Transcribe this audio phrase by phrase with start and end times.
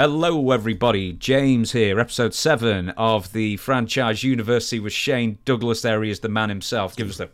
[0.00, 1.12] Hello, everybody.
[1.12, 5.82] James here, episode 7 of the franchise University with Shane Douglas.
[5.82, 6.96] There he is, the man himself.
[6.96, 7.28] Give us the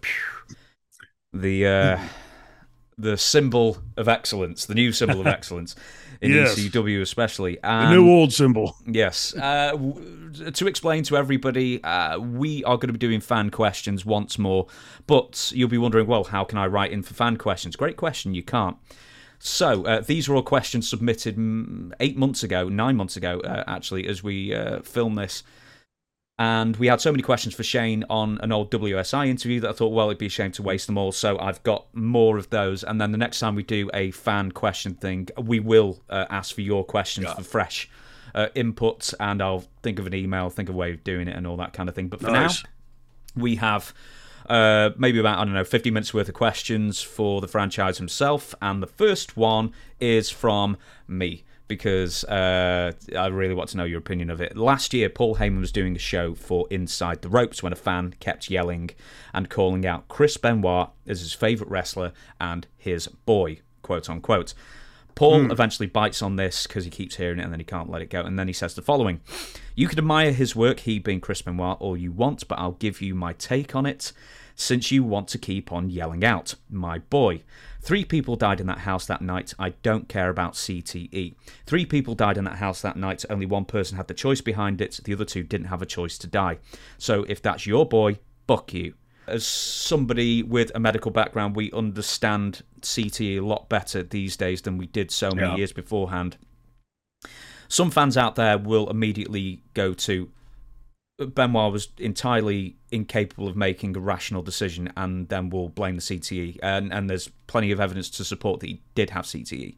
[1.33, 2.00] the uh,
[2.99, 5.76] the symbol of excellence, the new symbol of excellence
[6.21, 6.58] in Yes.
[6.58, 7.55] ECW, especially.
[7.55, 8.74] The And new old symbol.
[8.84, 9.32] Yes.
[9.36, 14.04] Uh, w- to explain to everybody, uh, we are going to be doing fan questions
[14.04, 14.66] once more.
[15.06, 17.76] But you'll be wondering, well, how can I write in for fan questions?
[17.76, 18.34] Great question.
[18.34, 18.76] You can't.
[19.39, 21.36] So uh, these were all questions submitted
[22.00, 25.43] eight months ago, nine months ago, uh, actually, as we uh, filmed this.
[26.39, 29.72] And we had so many questions for Shane on an old WSI interview that I
[29.72, 31.13] thought, well, it'd be a shame to waste them all.
[31.13, 32.85] So I've got more of those.
[32.85, 36.55] And then the next time we do a fan question thing, we will uh, ask
[36.55, 37.89] for your questions for fresh
[38.35, 39.15] uh, input.
[39.19, 41.57] And I'll think of an email, think of a way of doing it, and all
[41.57, 42.09] that kind of thing.
[42.09, 42.63] But for Nice.
[42.63, 42.71] now,
[43.43, 43.95] we have
[44.49, 48.55] uh, maybe about, I don't know, 50 minutes worth of questions for the franchise himself.
[48.63, 50.77] And the first one is from
[51.09, 54.57] me because uh, I really want to know your opinion of it.
[54.57, 58.15] Last year, Paul Heyman was doing a show for Inside the Ropes when a fan
[58.21, 58.91] kept yelling
[59.35, 64.55] and calling out Chris Benoit as his favourite wrestler and his boy, quote unquote.
[65.17, 65.50] Paul hmm.
[65.50, 68.11] eventually bites on this because he keeps hearing it and then he can't let it
[68.11, 68.20] go.
[68.20, 69.20] And then he says the following
[69.75, 73.03] You could admire his work, he being Chris Benoit, all you want, but I'll give
[73.03, 74.12] you my take on it
[74.55, 76.55] since you want to keep on yelling out.
[76.70, 77.42] My boy.
[77.81, 79.55] Three people died in that house that night.
[79.59, 81.34] I don't care about CTE.
[81.67, 83.25] Three people died in that house that night.
[83.31, 85.00] Only one person had the choice behind it.
[85.05, 86.59] The other two didn't have a choice to die.
[86.98, 88.94] So if that's your boy, buck you
[89.27, 94.78] as somebody with a medical background, we understand CTE a lot better these days than
[94.78, 95.56] we did so many Yeah.
[95.56, 96.36] years beforehand.
[97.69, 100.30] Some fans out there will immediately go to
[101.19, 106.58] Benoit was entirely incapable of making a rational decision, and then will blame the CTE.
[106.62, 109.77] And, and there's plenty of evidence to support that he did have CTE.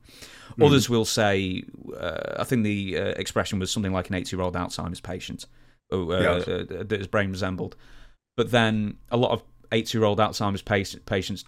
[0.61, 1.63] Others will say,
[1.97, 5.47] uh, I think the uh, expression was something like an 80 year old Alzheimer's patient
[5.93, 6.49] uh, Yes.
[6.49, 7.77] uh, that his brain resembled.
[8.39, 11.45] But then a lot of 80 year old Alzheimer's patients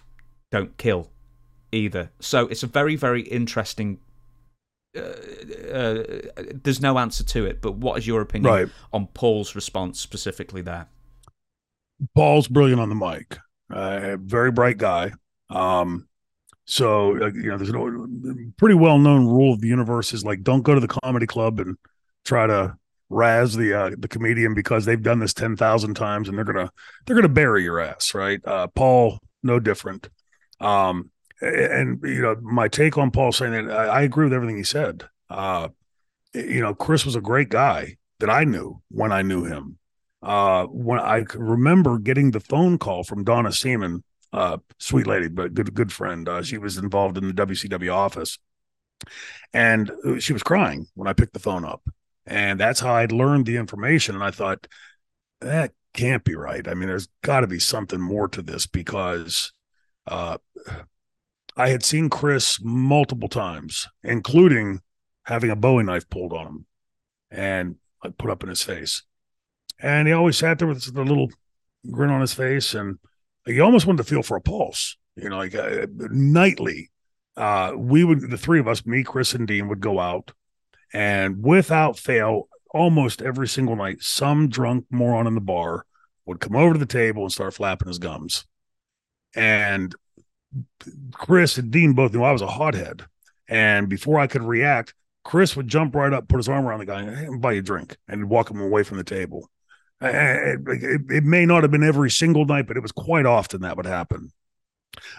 [0.51, 1.09] don't kill
[1.71, 2.11] either.
[2.19, 3.97] So it's a very, very interesting.
[4.93, 4.99] Uh,
[5.73, 6.03] uh,
[6.63, 8.69] there's no answer to it, but what is your opinion Right.
[8.91, 10.87] on Paul's response specifically there?
[12.13, 13.37] Paul's brilliant on the mic.
[13.69, 15.13] Uh, very bright guy.
[15.49, 16.09] Um,
[16.65, 20.63] so you know, there's a pretty well known rule of the universe is like don't
[20.63, 21.77] go to the comedy club and
[22.25, 22.75] try to
[23.11, 26.71] razz the uh, the comedian because they've done this ten thousand times and they're gonna
[27.05, 28.39] they're gonna bury your ass, right?
[28.45, 30.09] Uh, Paul, no different.
[30.59, 31.11] Um,
[31.41, 34.63] and you know, my take on Paul saying that I, I agree with everything he
[34.63, 35.03] said.
[35.29, 35.69] Uh,
[36.33, 39.77] you know, Chris was a great guy that I knew when I knew him
[40.23, 45.53] uh when I remember getting the phone call from Donna Seaman, uh sweet lady, but
[45.53, 46.29] good good friend.
[46.29, 48.37] Uh, she was involved in the WCW office.
[49.53, 51.81] And she was crying when I picked the phone up.
[52.25, 54.15] And that's how I'd learned the information.
[54.15, 54.67] And I thought,
[55.41, 56.67] that can't be right.
[56.67, 59.51] I mean, there's got to be something more to this because
[60.07, 60.37] uh
[61.57, 64.81] I had seen Chris multiple times, including
[65.23, 66.65] having a Bowie knife pulled on him
[67.29, 67.75] and
[68.17, 69.03] put up in his face
[69.81, 71.29] and he always sat there with the little
[71.89, 72.99] grin on his face and
[73.45, 76.91] he almost wanted to feel for a pulse you know like uh, nightly
[77.37, 80.31] uh we would the three of us me chris and dean would go out
[80.93, 85.85] and without fail almost every single night some drunk moron in the bar
[86.25, 88.45] would come over to the table and start flapping his gums
[89.35, 89.95] and
[91.13, 93.03] chris and dean both knew i was a hothead
[93.47, 94.93] and before i could react
[95.23, 97.59] chris would jump right up put his arm around the guy and hey, buy you
[97.59, 99.49] a drink and walk him away from the table
[100.01, 103.61] it, it, it may not have been every single night, but it was quite often
[103.61, 104.31] that would happen.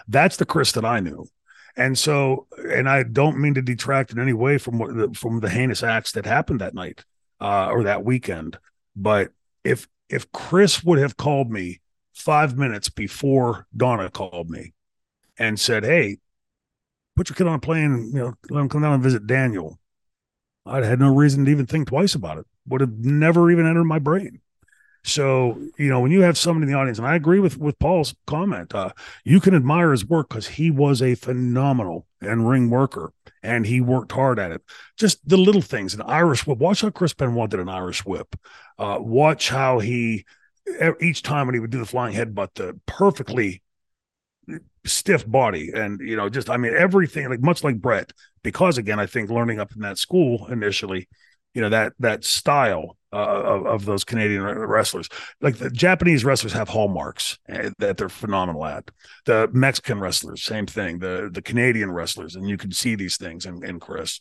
[0.07, 1.25] That's the Chris that I knew.
[1.75, 5.39] And so, and I don't mean to detract in any way from what the, from
[5.39, 7.03] the heinous acts that happened that night
[7.41, 8.57] uh, or that weekend.
[8.95, 9.31] But
[9.63, 11.81] if if Chris would have called me
[12.13, 14.73] five minutes before Donna called me
[15.37, 16.19] and said, "Hey,
[17.15, 19.79] put your kid on a plane, you know, let him come down and visit Daniel,"
[20.65, 22.45] I'd had no reason to even think twice about it.
[22.67, 24.41] Would have never even entered my brain.
[25.05, 27.77] So, you know, when you have somebody in the audience, and I agree with with
[27.79, 28.91] Paul's comment, uh,
[29.25, 33.11] you can admire his work because he was a phenomenal in ring worker
[33.41, 34.61] and he worked hard at it.
[34.95, 36.57] Just the little things, an Irish whip.
[36.57, 38.33] Watch how Chris Benoit did an Irish whip.
[38.79, 40.25] Uh, watch how he
[41.01, 43.61] each time when he would do the flying headbutt, the perfectly
[44.85, 48.11] stiff body, and you know, just I mean everything like much like Bret.
[48.43, 51.07] Because again, I think learning up in that school initially,
[51.53, 55.07] you know that that style uh, of, of those Canadian wrestlers.
[55.39, 58.89] Like the Japanese wrestlers have hallmarks uh, that they're phenomenal at.
[59.25, 60.99] The Mexican wrestlers, same thing.
[60.99, 64.19] The the Canadian wrestlers, and you can see these things in, in Chris.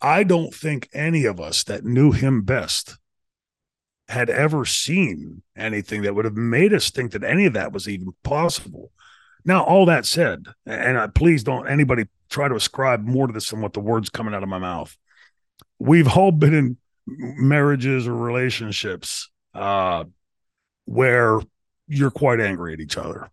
[0.00, 2.98] I don't think any of us that knew him best
[4.08, 7.88] had ever seen anything that would have made us think that any of that was
[7.88, 8.90] even possible.
[9.44, 13.50] Now, all that said, and I, please don't anybody try to ascribe more to this
[13.50, 14.96] than what the words coming out of my mouth.
[15.82, 16.76] We've all been in
[17.08, 20.04] marriages or relationships uh,
[20.84, 21.40] where
[21.88, 23.28] you're quite angry at each other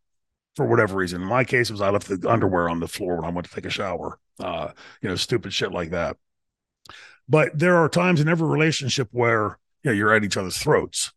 [0.55, 1.21] for whatever reason.
[1.21, 3.53] In my case, was I left the underwear on the floor when I went to
[3.53, 4.17] take a shower.
[4.39, 4.69] Uh,
[4.99, 6.17] you know, stupid shit like that.
[7.27, 11.13] But there are times in every relationship where you know, you're at each other's throats.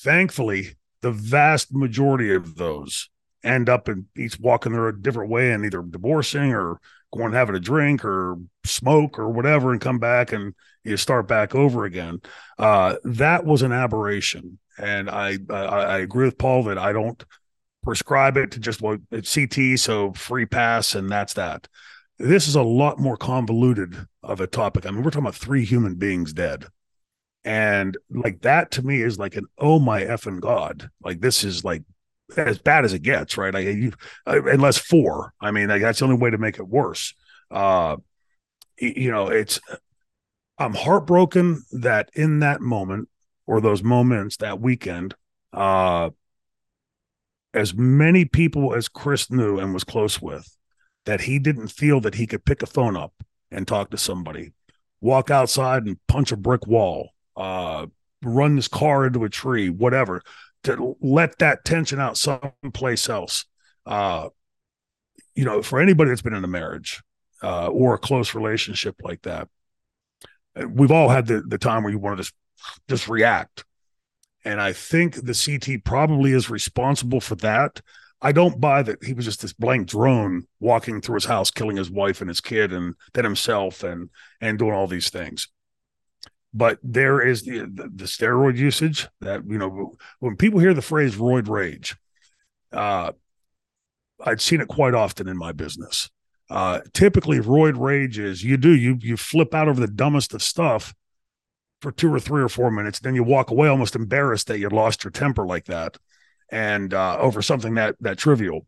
[0.00, 3.08] Thankfully, the vast majority of those
[3.44, 6.80] end up in each walking their different way and either divorcing or
[7.16, 10.54] going having a drink or smoke or whatever and come back and
[10.84, 12.20] you start back over again.
[12.58, 14.58] Uh, that was an aberration.
[14.78, 17.22] And I, I, I agree with Paul that I don't
[17.82, 21.68] prescribe it to just well, it's CT, so free pass, and that's that.
[22.18, 24.86] This is a lot more convoluted of a topic.
[24.86, 26.66] I mean, we're talking about three human beings dead.
[27.44, 30.90] And like that to me is like an oh my effing god.
[31.02, 31.82] Like this is like
[32.36, 33.52] as bad as it gets, right?
[33.52, 33.92] Like you,
[34.26, 35.32] uh, unless four.
[35.40, 37.14] I mean, like that's the only way to make it worse.
[37.50, 37.96] Uh,
[38.78, 39.60] you know, it's.
[40.58, 43.08] I'm heartbroken that in that moment
[43.46, 45.14] or those moments that weekend,
[45.52, 46.10] uh,
[47.54, 50.56] as many people as Chris knew and was close with,
[51.04, 53.12] that he didn't feel that he could pick a phone up
[53.50, 54.52] and talk to somebody,
[55.00, 57.86] walk outside and punch a brick wall, uh,
[58.22, 60.22] run this car into a tree, whatever,
[60.64, 63.44] to let that tension out someplace else.
[63.84, 64.28] Uh,
[65.34, 67.02] you know, for anybody that's been in a marriage
[67.42, 69.48] uh, or a close relationship like that,
[70.68, 72.34] we've all had the, the time where you want to just
[72.88, 73.64] just react
[74.44, 77.80] and I think the CT probably is responsible for that.
[78.20, 81.76] I don't buy that he was just this blank drone walking through his house, killing
[81.76, 84.10] his wife and his kid, and then himself, and
[84.40, 85.48] and doing all these things.
[86.54, 90.82] But there is the, the, the steroid usage that you know when people hear the
[90.82, 91.96] phrase "roid rage,"
[92.72, 93.12] uh,
[94.24, 96.10] I'd seen it quite often in my business.
[96.50, 100.42] Uh, typically, roid rage is you do you you flip out over the dumbest of
[100.42, 100.94] stuff,
[101.82, 103.00] for two or three or four minutes.
[103.00, 105.98] Then you walk away almost embarrassed that you lost your temper like that
[106.48, 108.66] and uh, over something that that trivial.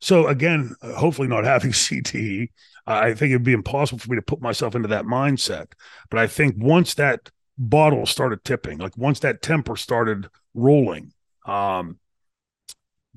[0.00, 2.50] So again, hopefully not having CTE,
[2.86, 5.72] I think it'd be impossible for me to put myself into that mindset.
[6.10, 11.12] But I think once that bottle started tipping, like once that temper started rolling,
[11.46, 11.98] um,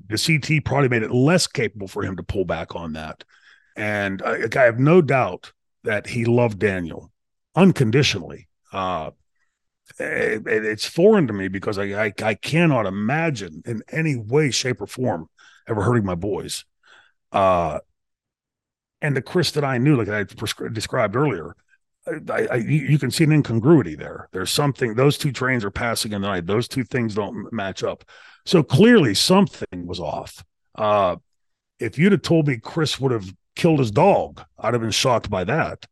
[0.06, 3.24] the CT probably made it less capable for him to pull back on that.
[3.76, 5.52] And I, I have no doubt
[5.84, 7.12] that he loved Daniel
[7.54, 9.10] unconditionally uh,
[9.98, 14.80] it, it's foreign to me because I, I, I cannot imagine in any way, shape,
[14.80, 15.28] or form
[15.68, 16.64] ever hurting my boys.
[17.32, 17.80] Uh,
[19.00, 21.54] and the Chris that I knew, like I prescri- described earlier,
[22.06, 24.28] I, I, you can see an incongruity there.
[24.32, 26.46] There's something; those two trains are passing in the night.
[26.46, 28.04] Those two things don't match up.
[28.46, 30.44] So clearly, something was off.
[30.74, 31.16] Uh,
[31.78, 35.28] if you'd have told me Chris would have killed his dog, I'd have been shocked
[35.28, 35.86] by that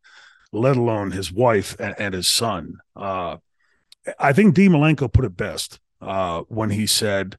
[0.51, 2.79] let alone his wife and, and his son.
[2.95, 3.37] Uh,
[4.19, 4.67] I think D.
[4.69, 7.37] Malenko put it best uh, when he said,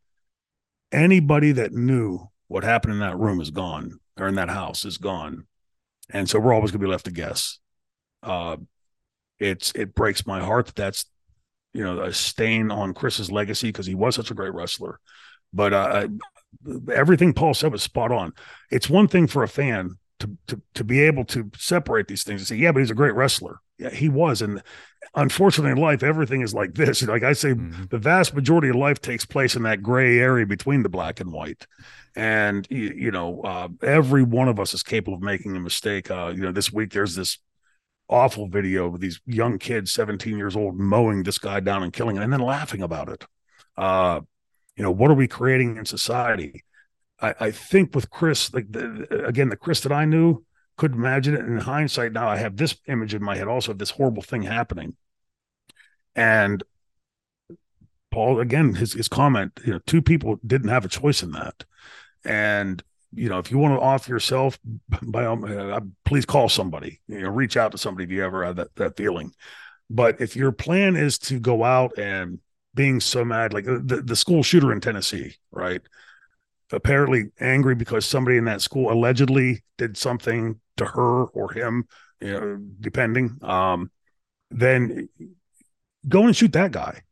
[0.92, 4.98] anybody that knew what happened in that room is gone, or in that house is
[4.98, 5.46] gone.
[6.10, 7.58] And so we're always going to be left to guess.
[8.22, 8.56] Uh,
[9.38, 11.04] it's it breaks my heart that that's
[11.72, 14.98] you know a stain on Chris's legacy because he was such a great wrestler.
[15.52, 16.08] But uh,
[16.92, 18.32] everything Paul said was spot on.
[18.70, 22.40] It's one thing for a fan to, to to be able to separate these things
[22.40, 23.60] and say, yeah, but he's a great wrestler.
[23.78, 24.42] Yeah, he was.
[24.42, 24.62] And
[25.14, 27.02] unfortunately, in life, everything is like this.
[27.02, 27.84] Like I say, mm-hmm.
[27.90, 31.32] the vast majority of life takes place in that gray area between the black and
[31.32, 31.66] white.
[32.16, 36.10] And you, you know, uh, every one of us is capable of making a mistake.
[36.10, 37.38] Uh, you know, this week there's this
[38.08, 42.16] awful video of these young kids, 17 years old, mowing this guy down and killing
[42.16, 43.24] him, and then laughing about it.
[43.76, 44.20] Uh,
[44.76, 46.64] you know, what are we creating in society?
[47.20, 50.44] I, I think with Chris, like the, again, the Chris that I knew
[50.76, 51.40] could imagine it.
[51.40, 54.42] In hindsight, now I have this image in my head also of this horrible thing
[54.42, 54.96] happening.
[56.14, 56.62] And
[58.10, 61.64] Paul, again, his his comment, you know, two people didn't have a choice in that.
[62.24, 62.82] And
[63.12, 64.58] you know, if you want to off yourself,
[65.02, 67.00] by all, uh, please call somebody.
[67.08, 69.32] You know, reach out to somebody if you ever have that that feeling.
[69.90, 72.40] But if your plan is to go out and
[72.74, 75.80] being so mad, like the, the school shooter in Tennessee, right?
[76.72, 81.86] Apparently angry because somebody in that school allegedly did something to her or him,
[82.20, 83.90] you know, depending, um,
[84.50, 85.08] then
[86.08, 87.02] go and shoot that guy.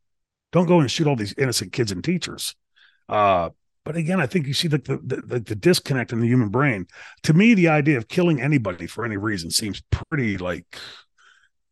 [0.52, 2.54] Don't go and shoot all these innocent kids and teachers.
[3.08, 3.50] Uh,
[3.84, 6.86] But again, I think you see the, the the, the disconnect in the human brain.
[7.24, 10.66] To me, the idea of killing anybody for any reason seems pretty like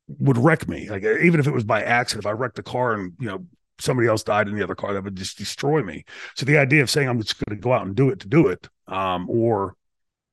[0.08, 0.88] would wreck me.
[0.90, 3.46] Like even if it was by accident, if I wrecked a car and you know
[3.78, 6.04] somebody else died in the other car, that would just destroy me.
[6.36, 8.28] So the idea of saying I'm just going to go out and do it to
[8.28, 9.76] do it, um, or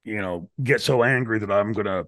[0.03, 2.07] you know, get so angry that I'm going to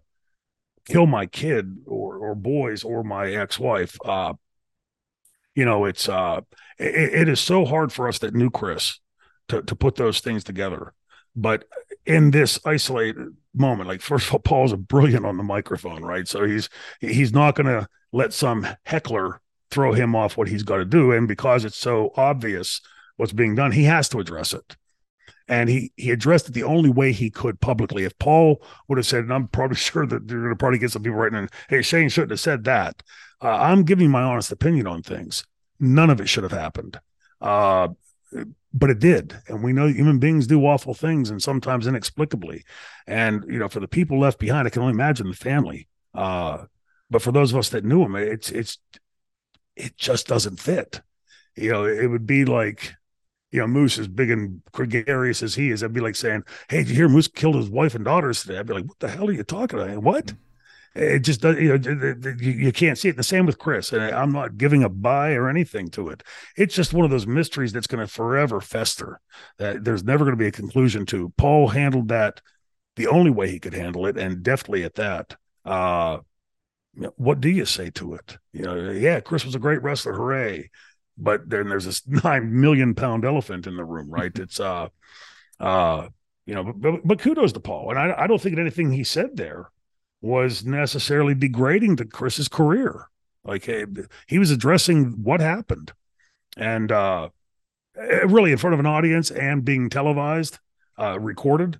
[0.85, 4.33] kill my kid or or boys or my ex-wife, uh,
[5.55, 6.41] you know, it's uh,
[6.79, 8.99] it, it is so hard for us that knew Chris
[9.49, 10.93] to to put those things together.
[11.35, 11.65] But
[12.05, 16.27] in this isolated moment, like first of all, Paul's a brilliant on the microphone, right?
[16.27, 19.41] So he's he's not going to let some heckler
[19.73, 22.81] throw him off what he's got to do, and because it's so obvious
[23.17, 24.75] what's being done, he has to address it.
[25.47, 28.05] And he he addressed it the only way he could publicly.
[28.05, 30.91] If Paul would have said, and I'm probably sure that you're going to probably get
[30.91, 33.03] some people writing in, "Hey, Shane shouldn't have said that."
[33.41, 35.43] Uh, I'm giving my honest opinion on things.
[35.79, 36.99] None of it should have happened.
[37.41, 37.89] Uh,
[38.73, 42.63] but it did and we know human beings do awful things and sometimes inexplicably
[43.07, 46.63] and you know for the people left behind i can only imagine the family uh
[47.09, 48.79] but for those of us that knew him it's it's
[49.75, 51.01] it just doesn't fit
[51.55, 52.93] you know it would be like
[53.51, 56.77] you know moose as big and gregarious as he is i'd be like saying hey
[56.77, 59.09] did you hear moose killed his wife and daughters today i'd be like what the
[59.09, 60.33] hell are you talking about what
[60.95, 63.17] it just does, you know, you, you can't see it.
[63.17, 63.91] The same with Chris.
[63.93, 66.21] And I'm not giving a buy or anything to it.
[66.55, 69.19] It's just one of those mysteries that's going to forever fester
[69.57, 71.33] that there's never going to be a conclusion to.
[71.35, 72.41] Paul handled that
[72.95, 75.35] the only way he could handle it and deftly at that.
[75.65, 76.19] Uh,
[77.15, 78.37] what do you say to it?
[78.51, 80.13] You know, yeah, Chris was a great wrestler.
[80.13, 80.69] Hooray.
[81.17, 84.37] But then there's this nine million pound elephant in the room, right?
[84.37, 84.89] it's, uh,
[85.59, 86.07] uh,
[86.45, 87.91] you know, but, but, kudos to Paul.
[87.91, 89.69] And I, I don't think anything he said there
[90.21, 93.07] was necessarily degrading to Chris's career.
[93.45, 93.69] Like
[94.27, 95.91] he was addressing what happened,
[96.55, 97.27] and uh,
[97.97, 100.59] eh, really in front of an audience and being televised,
[100.97, 101.79] uh, recorded.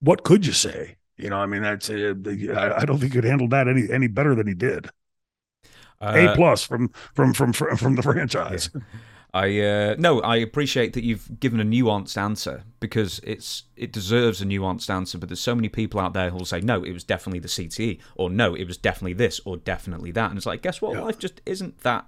[0.00, 0.97] What could you say?
[1.18, 2.14] You know, I mean, that's uh,
[2.76, 4.88] I don't think he could handle that any any better than he did.
[6.00, 8.70] Uh, a plus from from from from from the franchise.
[8.72, 8.80] Yeah.
[9.34, 14.40] I uh, no, I appreciate that you've given a nuanced answer because it's it deserves
[14.40, 15.18] a nuanced answer.
[15.18, 17.98] But there's so many people out there who'll say no, it was definitely the CTE,
[18.14, 20.94] or no, it was definitely this, or definitely that, and it's like, guess what?
[20.94, 21.02] Yeah.
[21.02, 22.06] Life just isn't that.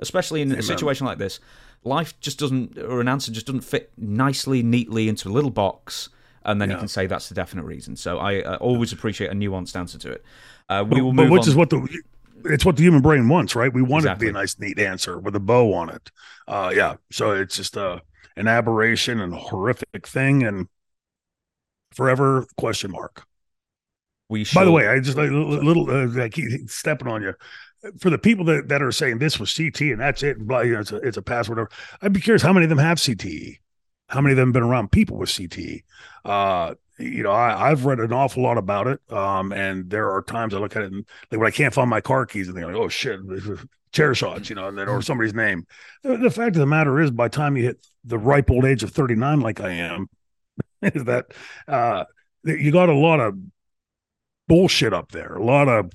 [0.00, 0.58] Especially in Amen.
[0.58, 1.40] a situation like this,
[1.84, 6.08] life just doesn't, or an answer just doesn't fit nicely, neatly into a little box,
[6.44, 6.76] and then yeah.
[6.76, 7.96] you can say that's the definite reason.
[7.96, 10.24] So I uh, always appreciate a nuanced answer to it.
[10.68, 11.48] Uh, we but, will move but which on.
[11.48, 12.02] is what the
[12.44, 13.72] it's what the human brain wants, right?
[13.72, 14.26] We want exactly.
[14.26, 16.10] it to be a nice, neat answer with a bow on it.
[16.48, 16.96] Uh, yeah.
[17.10, 18.00] So it's just a uh,
[18.36, 20.68] an aberration and a horrific thing, and
[21.92, 23.24] forever question mark.
[24.28, 24.46] We.
[24.54, 25.90] By the way, I just like little.
[25.90, 27.34] Uh, I keep stepping on you.
[27.98, 30.60] For the people that, that are saying this was CT and that's it, and blah,
[30.60, 31.66] you know, it's a, it's a password.
[32.02, 33.56] I'd be curious how many of them have CTE.
[34.10, 35.84] How many of them have been around people with CTE?
[36.24, 39.00] Uh, you know, I, have read an awful lot about it.
[39.10, 41.88] Um, and there are times I look at it and like when I can't find
[41.88, 43.20] my car keys and they're like, oh shit,
[43.92, 45.66] chair shots, you know, and then, or somebody's name.
[46.02, 48.64] The, the, fact of the matter is, by the time you hit the ripe old
[48.64, 50.08] age of 39, like I am,
[50.82, 51.26] is that
[51.66, 52.04] uh,
[52.44, 53.38] you got a lot of
[54.48, 55.90] bullshit up there, a lot of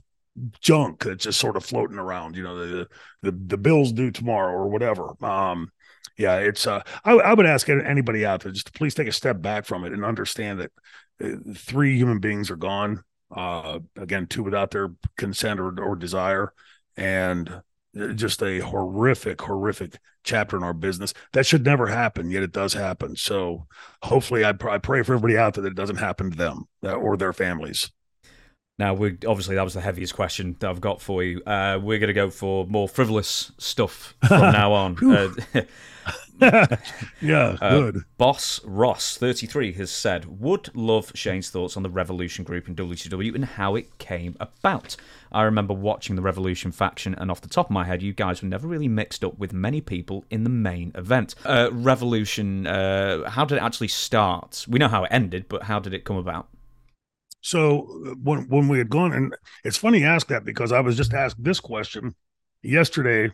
[0.59, 2.87] junk that's just sort of floating around, you know, the,
[3.21, 5.13] the, the bills due tomorrow or whatever.
[5.23, 5.71] Um,
[6.17, 6.65] yeah, it's.
[6.65, 9.65] Uh, I, I would ask anybody out there just to please take a step back
[9.65, 10.71] from it and understand that
[11.23, 13.03] uh, three human beings are gone.
[13.35, 16.53] Uh, again, two without their consent or, or desire,
[16.95, 17.61] and
[17.99, 22.51] uh, just a horrific, horrific chapter in our business that should never happen, yet it
[22.51, 23.15] does happen.
[23.15, 23.67] So,
[24.03, 26.65] hopefully, I, pr- I pray for everybody out there that it doesn't happen to them
[26.83, 27.91] uh, or their families.
[28.77, 31.41] Now, we obviously that was the heaviest question that I've got for you.
[31.45, 34.97] Uh, we're going to go for more frivolous stuff from now on.
[35.03, 35.29] uh,
[37.21, 38.03] yeah, uh, good.
[38.17, 43.33] Boss Ross, 33, has said, Would love Shane's thoughts on the Revolution group in WCW
[43.35, 44.95] and how it came about.
[45.31, 48.41] I remember watching the Revolution faction, and off the top of my head, you guys
[48.41, 51.35] were never really mixed up with many people in the main event.
[51.45, 54.65] Uh, Revolution, uh, how did it actually start?
[54.67, 56.49] We know how it ended, but how did it come about?
[57.41, 60.79] So uh, when when we had gone, and it's funny you ask that because I
[60.79, 62.15] was just asked this question
[62.63, 63.31] yesterday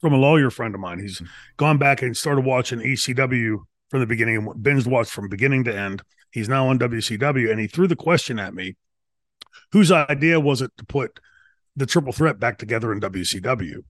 [0.00, 0.98] from a lawyer friend of mine.
[1.00, 1.26] He's hmm.
[1.56, 5.76] gone back and started watching ECW from the beginning and binge watched from beginning to
[5.76, 6.02] end.
[6.30, 8.76] He's now on WCW, and he threw the question at me:
[9.72, 11.20] Whose idea was it to put
[11.76, 13.82] the triple threat back together in WCW?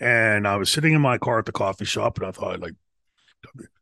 [0.00, 2.74] And I was sitting in my car at the coffee shop, and I thought, like,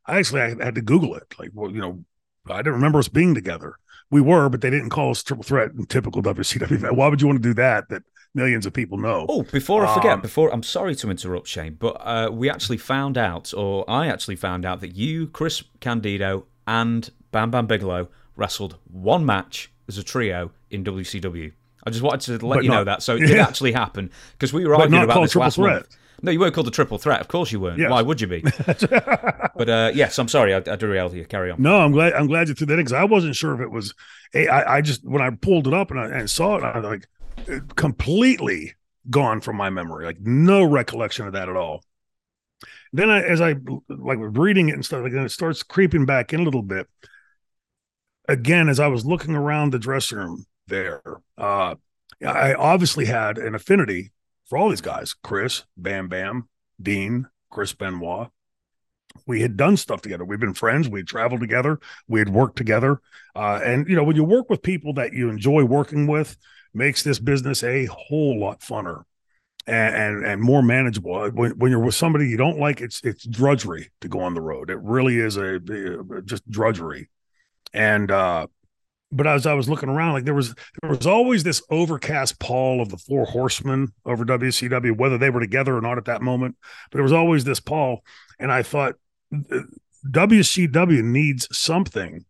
[0.07, 1.35] I actually I had to Google it.
[1.39, 2.05] Like, well, you know,
[2.49, 3.77] I didn't remember us being together.
[4.11, 6.95] We were, but they didn't call us triple threat in typical WCW.
[6.95, 7.89] Why would you want to do that?
[7.89, 8.03] That
[8.35, 9.27] millions of people know.
[9.29, 12.79] Oh, before I forget, Um, before I'm sorry to interrupt, Shane, but uh, we actually
[12.79, 18.09] found out, or I actually found out that you, Chris Candido, and Bam Bam Bigelow
[18.37, 21.53] wrestled one match as a trio in WCW.
[21.85, 23.03] I just wanted to let you know that.
[23.03, 23.43] So it did Yeah.
[23.47, 25.75] actually happen because we were arguing not about this last Threat.
[25.75, 25.97] month.
[26.25, 27.21] No, you weren't called the triple threat.
[27.21, 27.81] Of course you weren't.
[27.81, 27.91] Yes.
[27.91, 28.43] Why would you be?
[28.87, 30.55] but uh, yes, I'm sorry.
[30.55, 31.25] I, I derailed you.
[31.25, 31.61] Carry on.
[31.61, 32.13] No, I'm glad.
[32.13, 33.93] I'm glad you threw that in because I wasn't sure if it was.
[34.33, 36.85] I, I just when I pulled it up and I and saw it, I was
[36.85, 37.09] like
[37.77, 38.75] completely
[39.11, 40.05] gone from my memory.
[40.05, 41.83] Like no recollection of that at all.
[42.93, 43.57] Then I, as I
[43.89, 46.89] like reading it and stuff, like then it starts creeping back in a little bit.
[48.29, 51.03] Again, as I was looking around the dressing room there,
[51.37, 51.75] uh,
[52.25, 54.13] I obviously had an affinity
[54.45, 56.49] for all these guys: Chris, Bam Bam,
[56.81, 58.29] Dean, Chris Benoit
[59.27, 60.25] we had done stuff together.
[60.25, 60.89] We'd been friends.
[60.89, 61.79] We'd traveled together.
[62.09, 63.01] We had worked together.
[63.35, 66.37] Uh, and you know, when you work with people that you enjoy working with,
[66.75, 69.03] makes this business a whole lot funner
[69.67, 71.31] and and, and more manageable.
[71.31, 74.41] When, when you're with somebody you don't like, it's it's drudgery to go on the
[74.41, 74.71] road.
[74.71, 77.09] It really is a, a- just drudgery.
[77.73, 78.47] And uh,
[79.11, 82.81] but as I was looking around, like there was there was always this overcast pall
[82.81, 86.57] of the four horsemen over WCW, whether they were together or not at that moment.
[86.91, 88.03] But there was always this pall,
[88.39, 88.95] and I thought
[89.35, 89.61] uh,
[90.11, 92.25] WCW needs something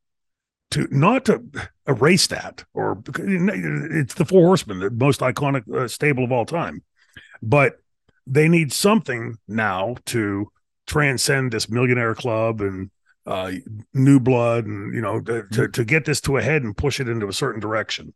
[0.73, 1.43] to not to
[1.87, 6.83] erase that or it's the four horsemen, the most iconic uh, stable of all time,
[7.43, 7.76] but
[8.26, 10.50] they need something now to
[10.87, 12.91] transcend this millionaire club and
[13.26, 13.52] uh,
[13.95, 16.99] new blood and you know to, to to get this to a head and push
[16.99, 18.14] it into a certain direction.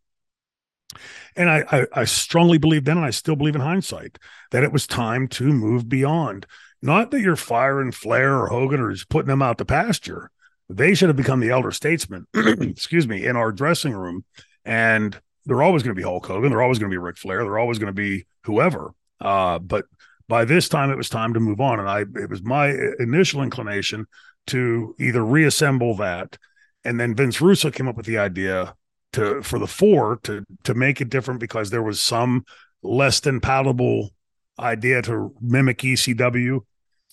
[1.36, 4.18] And I, I I strongly believe then, and I still believe in hindsight,
[4.50, 6.46] that it was time to move beyond.
[6.80, 10.30] Not that you're firing Flair or Hogan or just putting them out to pasture.
[10.68, 14.24] They should have become the elder statesmen, excuse me, in our dressing room.
[14.64, 16.50] And they're always going to be Hulk Hogan.
[16.50, 17.44] They're always going to be Ric Flair.
[17.44, 18.92] They're always going to be whoever.
[19.20, 19.84] Uh, but
[20.28, 21.78] by this time, it was time to move on.
[21.78, 24.06] And I, it was my initial inclination
[24.48, 26.38] to either reassemble that,
[26.84, 28.74] and then Vince Russo came up with the idea
[29.12, 32.44] to for the four to to make it different because there was some
[32.82, 34.10] less than palatable
[34.58, 36.60] idea to mimic ECW,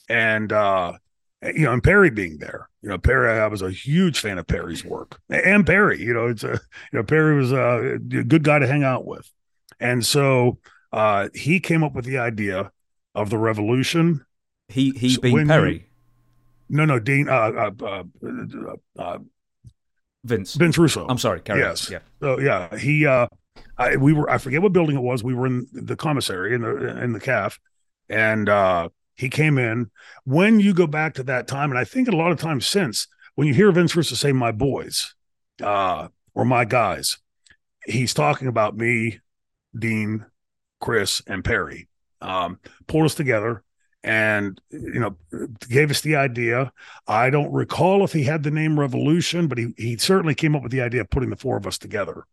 [0.09, 0.93] and uh,
[1.43, 2.69] you know, and Perry being there.
[2.81, 6.01] You know, Perry, I was a huge fan of Perry's work, and Perry.
[6.01, 6.59] You know, it's a
[6.91, 9.29] you know Perry was a, good guy to hang out with,
[9.79, 10.59] and so
[10.91, 12.71] uh, he came up with the idea
[13.15, 14.25] of the Revolution.
[14.67, 15.87] He he So being Perry,
[16.69, 18.03] No, no, Dean, uh, uh, uh,
[18.97, 19.17] uh,
[20.23, 20.55] Vince.
[20.55, 21.05] Vince Russo.
[21.07, 21.41] I'm sorry.
[21.41, 21.87] Carry Yes.
[21.87, 21.93] on.
[21.93, 21.99] Yeah.
[22.21, 23.27] So yeah, he uh
[23.77, 25.23] I we were I forget what building it was.
[25.23, 27.59] We were in the commissary in the in the calf
[28.09, 29.91] and uh he came in.
[30.23, 33.07] When you go back to that time, and I think a lot of times since,
[33.35, 35.15] when you hear Vince Russo say my boys,
[35.61, 37.17] uh, or my guys,
[37.85, 39.19] he's talking about me,
[39.77, 40.25] Dean,
[40.79, 41.87] Chris, and Perry.
[42.21, 43.63] Um, pulled us together
[44.03, 45.15] and you know
[45.69, 46.71] gave us the idea
[47.07, 50.61] i don't recall if he had the name revolution but he he certainly came up
[50.61, 52.25] with the idea of putting the four of us together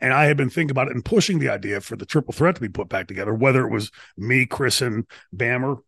[0.00, 2.54] and i had been thinking about it and pushing the idea for the triple threat
[2.54, 5.78] to be put back together whether it was me chris and bammer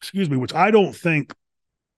[0.00, 1.34] excuse me which i don't think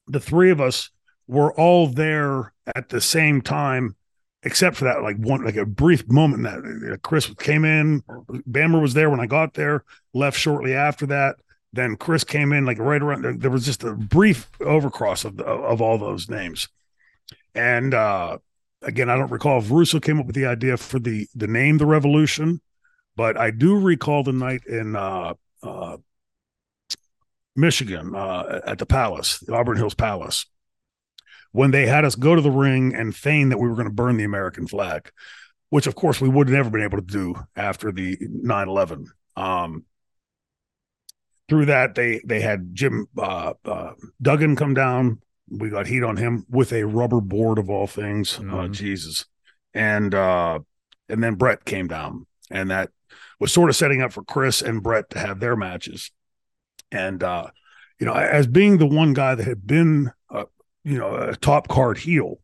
[0.06, 0.90] the three of us
[1.26, 3.96] were all there at the same time
[4.42, 8.02] except for that like one like a brief moment that chris came in
[8.48, 11.36] bammer was there when i got there left shortly after that
[11.74, 13.40] then Chris came in like right around.
[13.40, 16.68] There was just a brief overcross of the, of all those names,
[17.54, 18.38] and uh,
[18.84, 21.78] again, I don't recall if Russo came up with the idea for the the name
[21.78, 22.60] the Revolution,
[23.16, 25.96] but I do recall the night in uh, uh,
[27.56, 30.46] Michigan uh, at the Palace, the Auburn Hills Palace,
[31.52, 33.94] when they had us go to the ring and feign that we were going to
[33.94, 35.10] burn the American flag,
[35.70, 39.06] which of course we would have never been able to do after the 9-11.
[39.36, 39.84] Um,
[41.48, 45.20] through that they they had Jim uh, uh, Duggan come down.
[45.58, 48.38] We got heat on him with a rubber board of all things.
[48.40, 48.72] Oh Mhm.
[48.72, 49.26] Jesus,
[49.72, 50.60] and uh,
[51.08, 52.90] and then Bret came down, and that
[53.40, 56.10] was sort of setting up for Chris and Bret to have their matches.
[56.90, 57.48] And uh,
[57.98, 60.44] you know, as being the one guy that had been uh,
[60.84, 62.40] you know a top card heel,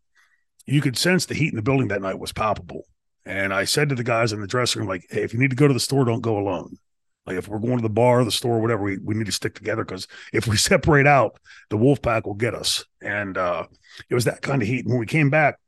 [0.66, 2.85] you could sense the heat in the building that night was palpable.
[3.27, 5.51] And I said to the guys in the dressing room, like, "Hey, if you need
[5.51, 6.77] to go to the store, don't go alone."
[7.26, 9.54] Like if we're going to the bar, the store, whatever, we, we need to stick
[9.54, 12.85] together because if we separate out, the wolf pack will get us.
[13.00, 13.66] And uh,
[14.09, 14.85] it was that kind of heat.
[14.85, 15.59] And when we came back,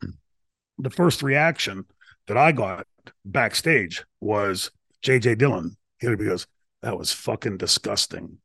[0.78, 1.84] the first reaction
[2.26, 2.86] that I got
[3.24, 4.70] backstage was
[5.02, 5.76] JJ Dillon.
[5.98, 6.46] He goes,
[6.82, 8.38] That was fucking disgusting.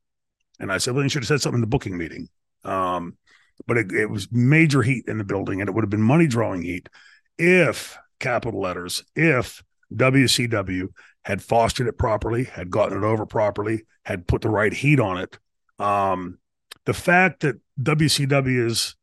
[0.60, 2.30] And I said, Well, you should have said something in the booking meeting.
[2.64, 3.18] Um,
[3.66, 6.28] but it, it was major heat in the building and it would have been money
[6.28, 6.90] drawing heat
[7.38, 10.90] if capital letters, if WCW
[11.28, 15.18] had fostered it properly, had gotten it over properly, had put the right heat on
[15.18, 15.38] it.
[15.78, 16.38] Um,
[16.86, 18.96] the fact that WCW's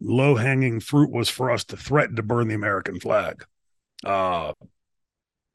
[0.00, 3.44] low hanging fruit was for us to threaten to burn the American flag.
[4.04, 4.52] Uh,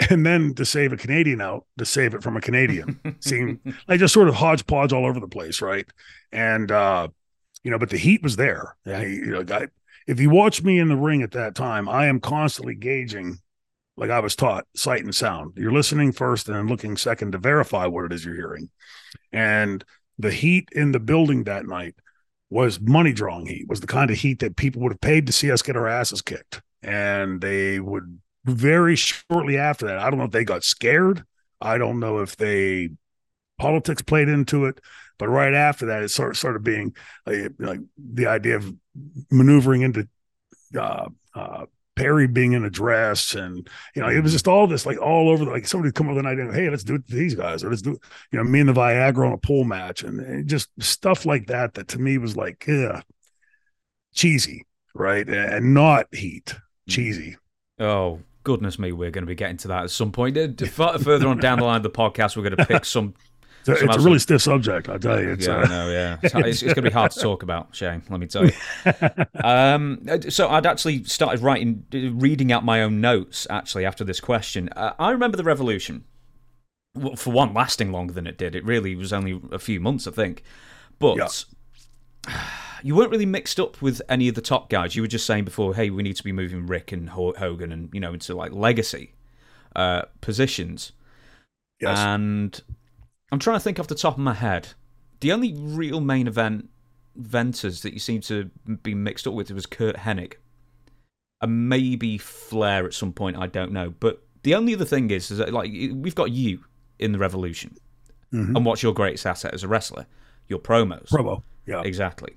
[0.09, 3.59] and then to save a Canadian out, to save it from a Canadian, seemed
[3.89, 5.85] like just sort of hodgepodge all over the place, right?
[6.31, 7.09] And uh,
[7.61, 8.77] you know, but the heat was there.
[8.85, 9.67] Yeah, you know, I,
[10.07, 13.39] if you watch me in the ring at that time, I am constantly gauging,
[13.99, 15.53] like I was taught, sight and sound.
[15.57, 18.69] You're listening first and then looking second to verify what it is you're hearing.
[19.33, 19.83] And
[20.17, 21.95] the heat in the building that night
[22.49, 25.33] was money drawing heat, was the kind of heat that people would have paid to
[25.33, 26.61] see us get our asses kicked.
[26.81, 31.25] And they would very shortly after that, I don't know if they got scared.
[31.59, 32.91] I don't know if they
[33.59, 34.79] politics played into it,
[35.17, 38.73] but right after that, it sort of started being like, like the idea of
[39.29, 40.07] maneuvering into
[40.79, 41.65] uh, uh,
[41.99, 44.35] Perry being in a dress, and you know, it was mm-hmm.
[44.35, 45.43] just all this like all over.
[45.43, 47.61] The, like somebody come up with an idea, hey, let's do it to these guys,
[47.61, 47.97] or let's do
[48.31, 51.47] you know me and the Viagra on a pole match, and, and just stuff like
[51.47, 51.73] that.
[51.73, 53.01] That to me was like, yeah,
[54.13, 56.91] cheesy, right, and not heat, mm-hmm.
[56.91, 57.37] cheesy.
[57.79, 60.37] Oh goodness me, we're going to be getting to that at some point.
[60.37, 60.47] Uh,
[60.97, 63.13] further on down the line of the podcast, we're going to pick some
[63.67, 65.31] it's, it's a really stiff subject, I tell you.
[65.31, 65.65] It's, yeah, uh...
[65.67, 66.17] know, yeah.
[66.23, 68.01] It's, it's, it's going to be hard to talk about, Shane.
[68.09, 68.53] Let me tell you.
[69.43, 74.69] um, so I'd actually started writing, reading out my own notes actually after this question.
[74.75, 76.05] Uh, I remember the revolution.
[77.15, 78.55] For one, lasting longer than it did.
[78.55, 80.43] It really was only a few months, I think.
[80.97, 82.39] But yeah.
[82.83, 84.95] you weren't really mixed up with any of the top guys.
[84.95, 87.89] You were just saying before, hey, we need to be moving Ric and Hogan and
[87.93, 89.13] you know into like legacy
[89.75, 90.91] uh, positions.
[91.79, 91.97] Yes.
[91.97, 92.61] And
[93.31, 94.69] I'm trying to think off the top of my head.
[95.19, 96.69] The only real main event
[97.15, 98.49] venters that you seem to
[98.83, 100.33] be mixed up with was Curt Hennig.
[101.41, 103.93] And maybe Flair at some point, I don't know.
[103.99, 106.63] But the only other thing is, is that, like we've got you
[106.97, 107.77] in the Revolution.
[108.33, 108.55] Mm-hmm.
[108.55, 110.05] And what's your greatest asset as a wrestler?
[110.47, 111.09] Your promos.
[111.09, 111.43] Promo.
[111.65, 111.81] Yeah.
[111.83, 112.35] Exactly.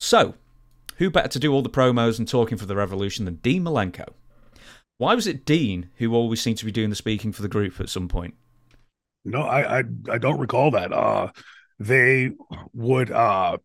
[0.00, 0.34] So,
[0.96, 4.08] who better to do all the promos and talking for the Revolution than Dean Malenko?
[4.98, 7.80] Why was it Dean who always seemed to be doing the speaking for the group
[7.80, 8.34] at some point?
[9.30, 10.92] No, I, I I don't recall that.
[10.92, 11.28] Uh,
[11.78, 12.32] they
[12.72, 13.58] would uh,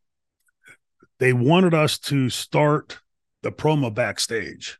[1.19, 2.99] they wanted us to start
[3.41, 4.79] the promo backstage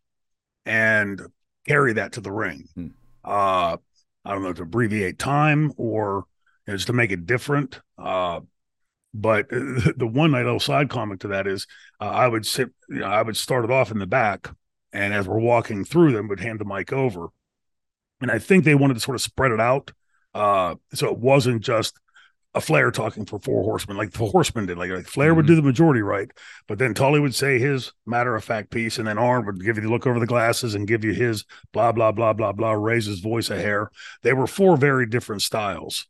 [0.65, 1.21] and
[1.67, 2.67] carry that to the ring.
[2.75, 2.87] Hmm.
[3.23, 3.77] Uh,
[4.25, 6.25] I don't know to abbreviate time or
[6.65, 7.81] you know, just to make it different.
[7.97, 8.41] Uh,
[9.13, 11.67] but the one night little side comment to that is
[12.01, 14.49] uh, I would sit, you know, I would start it off in the back,
[14.91, 17.27] and as we're walking through them, would hand the mic over.
[18.21, 19.91] And I think they wanted to sort of spread it out
[20.33, 21.99] uh, so it wasn't just
[22.55, 24.77] a Flair talking for four horsemen like the horsemen did.
[24.77, 25.37] Like, like Flair mm-hmm.
[25.37, 26.29] would do the majority right,
[26.67, 29.77] but then Tully would say his matter of fact piece, and then Arn would give
[29.77, 32.71] you the look over the glasses and give you his blah blah blah blah blah,
[32.73, 33.89] raise his voice a hair.
[34.21, 36.07] They were four very different styles.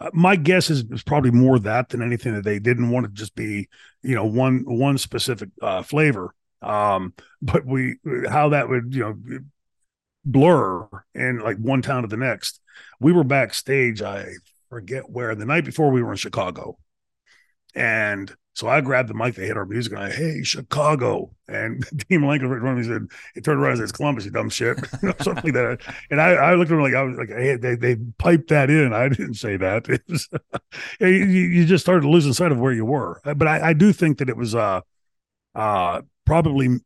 [0.00, 3.12] Uh, my guess is, is probably more that than anything that they didn't want to
[3.12, 3.68] just be,
[4.02, 6.34] you know, one one specific uh, flavor.
[6.60, 7.96] Um, but we
[8.28, 9.38] how that would you know
[10.24, 12.60] blur in like one town to the next.
[13.00, 14.26] We were backstage, I
[14.70, 16.78] forget where, the night before we were in Chicago.
[17.74, 21.32] And so I grabbed the mic, they hit our music, and I, hey, Chicago.
[21.48, 24.48] And Dean Malenko right me said, he turned around and said, it's Columbus, you dumb
[24.48, 24.78] shit.
[25.20, 25.80] something like that.
[26.10, 28.70] And I, I looked at him like, I was like, hey, they, they piped that
[28.70, 28.92] in.
[28.92, 29.88] I didn't say that.
[29.88, 30.28] It was,
[31.00, 33.20] you, you just started losing sight of where you were.
[33.24, 34.80] But I, I do think that it was uh,
[35.54, 36.78] uh, probably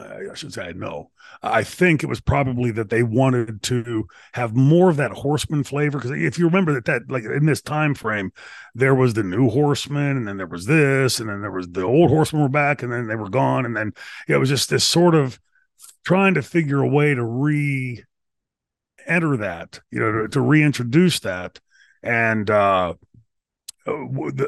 [0.00, 1.10] I should say I know.
[1.42, 5.98] I think it was probably that they wanted to have more of that horseman flavor
[5.98, 8.32] because if you remember that that like in this time frame,
[8.74, 11.82] there was the new horseman, and then there was this, and then there was the
[11.82, 13.92] old horsemen were back, and then they were gone, and then
[14.28, 15.38] it was just this sort of
[16.04, 18.02] trying to figure a way to re
[19.06, 21.60] enter that, you know, to, to reintroduce that,
[22.02, 22.94] and uh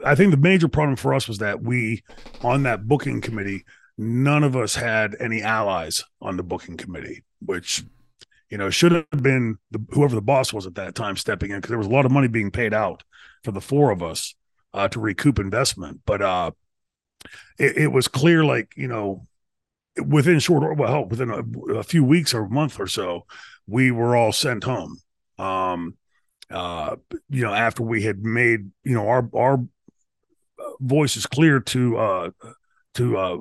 [0.04, 2.02] I think the major problem for us was that we
[2.42, 3.64] on that booking committee
[3.98, 7.84] none of us had any allies on the booking committee, which
[8.50, 11.58] you know should have been the, whoever the boss was at that time stepping in
[11.58, 13.02] because there was a lot of money being paid out
[13.42, 14.34] for the four of us
[14.74, 16.00] uh, to recoup investment.
[16.06, 16.50] But uh,
[17.58, 19.26] it, it, was clear, like you know,
[20.04, 23.26] within short well, within a, a, few weeks or a month or so,
[23.66, 24.98] we were all sent home.
[25.38, 25.96] Um,
[26.50, 26.96] uh,
[27.30, 29.64] you know, after we had made you know our our
[30.80, 32.30] voices clear to uh
[32.94, 33.36] to uh,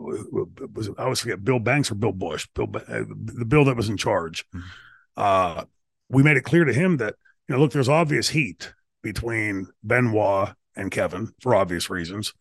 [0.74, 3.90] was I always forget Bill Banks or Bill Busch, Bill uh, the Bill that was
[3.90, 4.46] in charge.
[4.50, 4.68] Mm-hmm.
[5.18, 5.66] Uh,
[6.10, 7.16] we made it clear to him that
[7.48, 12.34] you know, look, there's obvious heat between Benoit and Kevin for obvious reasons,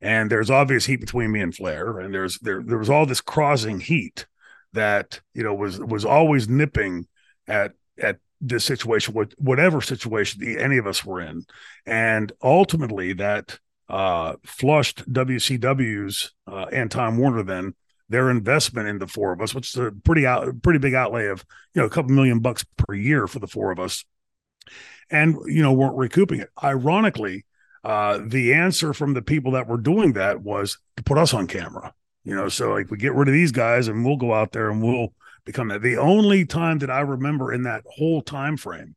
[0.00, 3.20] and there's obvious heat between me and Flair, and there's there there was all this
[3.20, 4.26] crossing heat
[4.72, 7.06] that you know was was always nipping
[7.48, 11.44] at at this situation, whatever situation the, any of us were in,
[11.86, 13.58] and ultimately that
[13.92, 17.74] uh, flushed WCW's uh, and Time Warner then
[18.08, 21.26] their investment in the four of us, which is a pretty out, pretty big outlay
[21.26, 24.04] of you know a couple million bucks per year for the four of us,
[25.10, 26.50] and you know weren't recouping it.
[26.62, 27.44] Ironically,
[27.84, 31.46] uh, the answer from the people that were doing that was to put us on
[31.46, 31.92] camera.
[32.24, 34.70] You know, so like we get rid of these guys and we'll go out there
[34.70, 35.12] and we'll
[35.44, 35.82] become that.
[35.82, 38.94] The only time that I remember in that whole time frame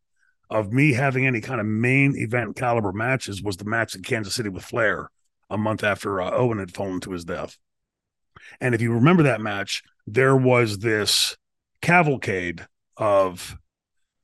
[0.50, 4.36] of me having any kind of main event caliber matches was the match in Kansas
[4.36, 5.10] City with Flair
[5.50, 7.58] a month after uh, Owen had fallen to his death.
[8.60, 11.36] And if you remember that match, there was this
[11.82, 12.66] cavalcade
[12.98, 13.58] of,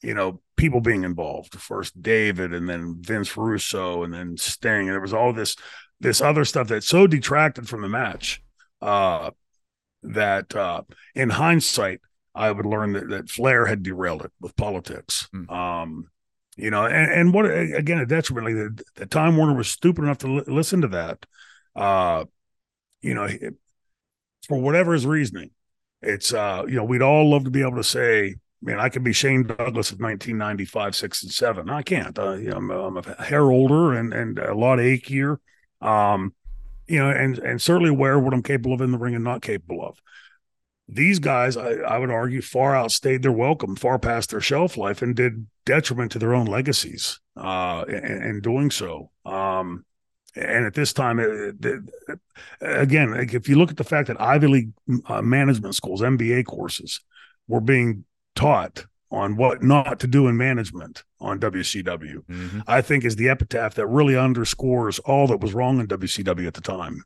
[0.02, 1.56] you know, people being involved.
[1.56, 4.88] First David, and then Vince Russo, and then Sting.
[4.88, 5.56] And there was all this
[6.00, 8.42] this other stuff that so detracted from the match
[8.82, 9.32] uh,
[10.04, 10.82] that uh,
[11.14, 12.02] in hindsight,
[12.34, 15.28] I would learn that, that Flair had derailed it with politics.
[15.34, 15.52] Mm.
[15.52, 16.10] Um,
[16.58, 20.28] you know, and, and what again like the, the Time Warner was stupid enough to
[20.28, 21.26] li- listen to that.
[21.76, 22.26] Uh,
[23.02, 23.56] you know, it,
[24.48, 25.52] for whatever his reasoning,
[26.02, 29.04] it's uh, you know, we'd all love to be able to say, man, I could
[29.04, 31.70] be Shane Douglas of 1995, six and seven.
[31.70, 32.18] I can't.
[32.18, 35.38] Uh, you know, I'm, I'm, a hair older and and a lot achier.
[35.80, 36.34] Um,
[36.88, 39.24] you know, and and certainly aware of what I'm capable of in the ring and
[39.24, 39.98] not capable of.
[40.94, 45.02] These guys, I, I would argue, far outstayed their welcome, far past their shelf life,
[45.02, 49.10] and did detriment to their own legacies uh, in, in doing so.
[49.26, 49.86] Um,
[50.36, 51.82] and at this time, it, it,
[52.60, 54.72] again, if you look at the fact that Ivy League
[55.06, 57.00] uh, management schools, MBA courses,
[57.48, 58.04] were being
[58.36, 62.60] taught on what not to do in management on WCW, mm-hmm.
[62.68, 66.54] I think is the epitaph that really underscores all that was wrong in WCW at
[66.54, 67.04] the time.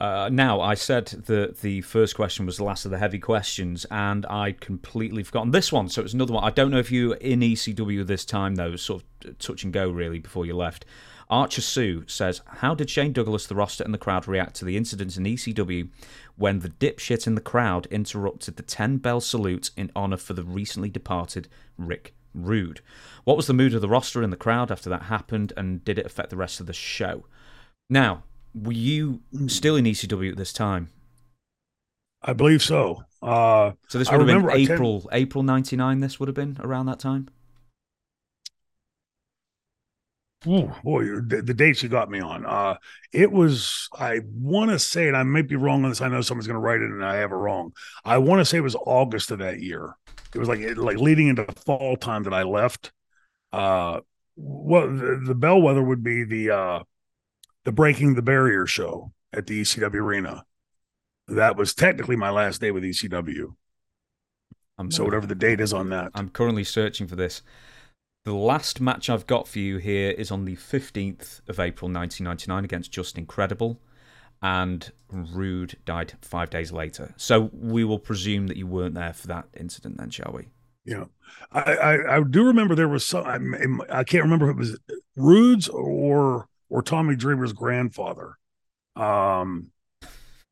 [0.00, 3.84] Uh, now, I said that the first question was the last of the heavy questions,
[3.90, 5.90] and I'd completely forgotten this one.
[5.90, 6.42] So it's another one.
[6.42, 9.74] I don't know if you were in ECW this time, though, sort of touch and
[9.74, 10.86] go really before you left.
[11.28, 14.78] Archer Sue says, How did Shane Douglas, the roster, and the crowd react to the
[14.78, 15.90] incident in ECW
[16.36, 20.42] when the dipshit in the crowd interrupted the 10 bell salute in honour for the
[20.42, 22.80] recently departed Rick Rude?
[23.24, 25.98] What was the mood of the roster and the crowd after that happened, and did
[25.98, 27.26] it affect the rest of the show?
[27.90, 28.22] Now,
[28.54, 30.90] were you still in ECW at this time?
[32.22, 33.04] I believe so.
[33.22, 36.00] Uh, so this would I have been April, April '99.
[36.00, 37.28] This would have been around that time.
[40.48, 42.46] Ooh, boy, the, the, dates you got me on.
[42.46, 42.76] Uh,
[43.12, 46.00] it was, I want to say, and I might be wrong on this.
[46.00, 47.74] I know someone's going to write it and I have it wrong.
[48.06, 49.94] I want to say it was August of that year.
[50.34, 52.90] It was like, like leading into fall time that I left.
[53.52, 54.00] Uh,
[54.34, 56.82] well, the, the bellwether would be the, uh,
[57.64, 60.44] the Breaking the Barrier show at the ECW Arena.
[61.28, 63.54] That was technically my last day with ECW.
[64.78, 66.10] I'm so whatever the date is on that.
[66.14, 67.42] I'm currently searching for this.
[68.24, 72.64] The last match I've got for you here is on the 15th of April 1999
[72.64, 73.78] against Justin Credible
[74.42, 77.14] and Rude died five days later.
[77.16, 80.48] So we will presume that you weren't there for that incident, then, shall we?
[80.84, 81.04] Yeah,
[81.52, 83.84] I I, I do remember there was some.
[83.90, 84.78] I, I can't remember if it was
[85.14, 88.38] Rude's or or Tommy Dreamer's grandfather.
[88.96, 89.72] Um,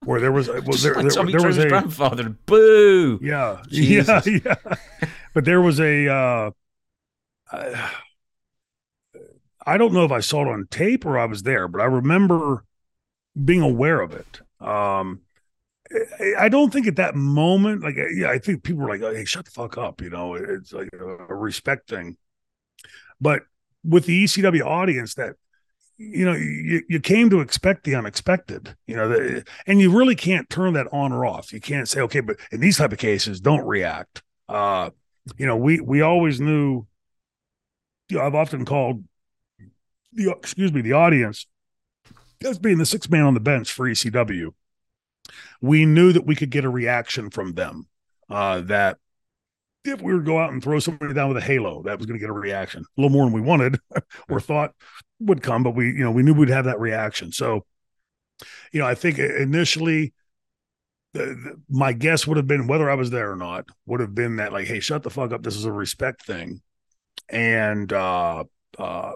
[0.04, 2.28] where there was was there, there, Tommy there was a grandfather.
[2.28, 3.18] Boo!
[3.22, 4.26] Yeah, Jesus.
[4.26, 4.74] yeah, yeah.
[5.32, 6.08] But there was a.
[6.08, 6.50] Uh,
[7.50, 7.92] I,
[9.66, 11.84] I don't know if I saw it on tape or I was there, but I
[11.84, 12.64] remember
[13.42, 14.40] being aware of it.
[14.66, 15.20] Um,
[16.38, 19.44] I don't think at that moment, like, yeah, I think people were like, "Hey, shut
[19.44, 20.34] the fuck up," you know.
[20.34, 22.16] It's like a respect thing.
[23.20, 23.42] But
[23.84, 25.36] with the ECW audience, that
[25.98, 30.14] you know, you, you came to expect the unexpected, you know, the, and you really
[30.14, 31.52] can't turn that on or off.
[31.52, 34.22] You can't say, okay, but in these type of cases, don't react.
[34.48, 34.90] Uh,
[35.36, 36.86] you know, we we always knew.
[38.08, 39.04] You know, I've often called
[40.12, 41.46] the excuse me the audience
[42.42, 44.54] as being the sixth man on the bench for ECW.
[45.60, 47.88] We knew that we could get a reaction from them.
[48.30, 48.98] Uh, that
[49.84, 52.06] if we were to go out and throw somebody down with a halo, that was
[52.06, 53.78] going to get a reaction, a little more than we wanted
[54.28, 54.74] or thought
[55.20, 57.32] would come, but we, you know, we knew we'd have that reaction.
[57.32, 57.64] So,
[58.72, 60.12] you know, I think initially,
[61.14, 64.14] the, the, my guess would have been whether I was there or not would have
[64.14, 65.42] been that like, hey, shut the fuck up.
[65.42, 66.60] This is a respect thing,
[67.28, 68.44] and uh,
[68.78, 69.12] uh,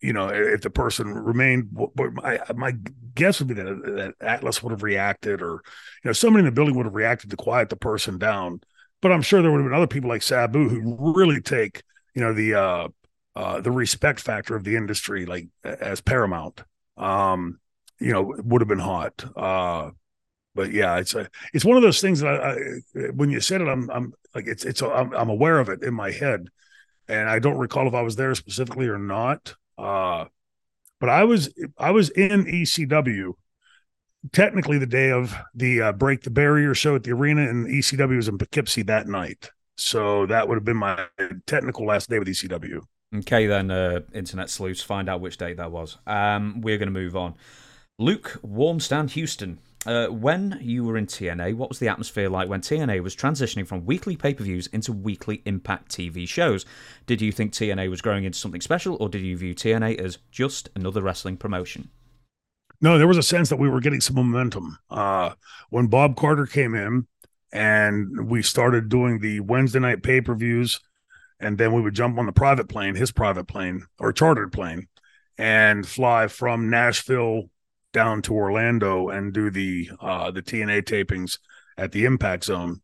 [0.00, 2.74] you know, if the person remained, my my
[3.14, 5.62] guess would be that that Atlas would have reacted, or
[6.02, 8.60] you know, somebody in the building would have reacted to quiet the person down
[9.02, 11.82] but I'm sure there would have been other people like Sabu who really take
[12.14, 12.88] you know the uh,
[13.36, 16.62] uh, the respect factor of the industry like as paramount.
[16.96, 17.60] Um,
[17.98, 19.24] you know, would have been hot.
[19.36, 19.90] Uh,
[20.54, 23.60] but yeah, it's a, it's one of those things that I, I when you said
[23.60, 26.48] it, I'm I'm like it's it's I'm, I'm aware of it in my head,
[27.08, 29.54] and I don't recall if I was there specifically or not.
[29.76, 30.24] Uh,
[30.98, 33.34] but I was I was in ECW
[34.32, 38.16] technically the day of the uh, break the barrier show at the arena and ECW
[38.16, 39.50] was in Poughkeepsie that night.
[39.76, 41.06] So that would have been my
[41.46, 42.80] technical last day with ECW.
[43.14, 45.96] Okay, then, uh, internet sleuths, find out which date that was.
[46.06, 47.34] Um, we're going to move on.
[47.98, 49.58] Luke Warmstand Houston.
[49.86, 53.66] Uh, when you were in TNA, what was the atmosphere like when TNA was transitioning
[53.66, 56.66] from weekly pay per views into weekly Impact TV shows?
[57.06, 60.18] Did you think TNA was growing into something special, or did you view TNA as
[60.32, 61.90] just another wrestling promotion?
[62.80, 64.78] No, there was a sense that we were getting some momentum.
[64.90, 65.34] Uh,
[65.70, 67.06] when Bob Carter came in
[67.52, 70.80] and we started doing the Wednesday night pay per views,
[71.40, 74.88] and then we would jump on the private plane, his private plane or chartered plane,
[75.38, 77.50] and fly from Nashville
[77.92, 81.38] down to Orlando and do the uh, the TNA tapings
[81.76, 82.80] at the Impact Zone.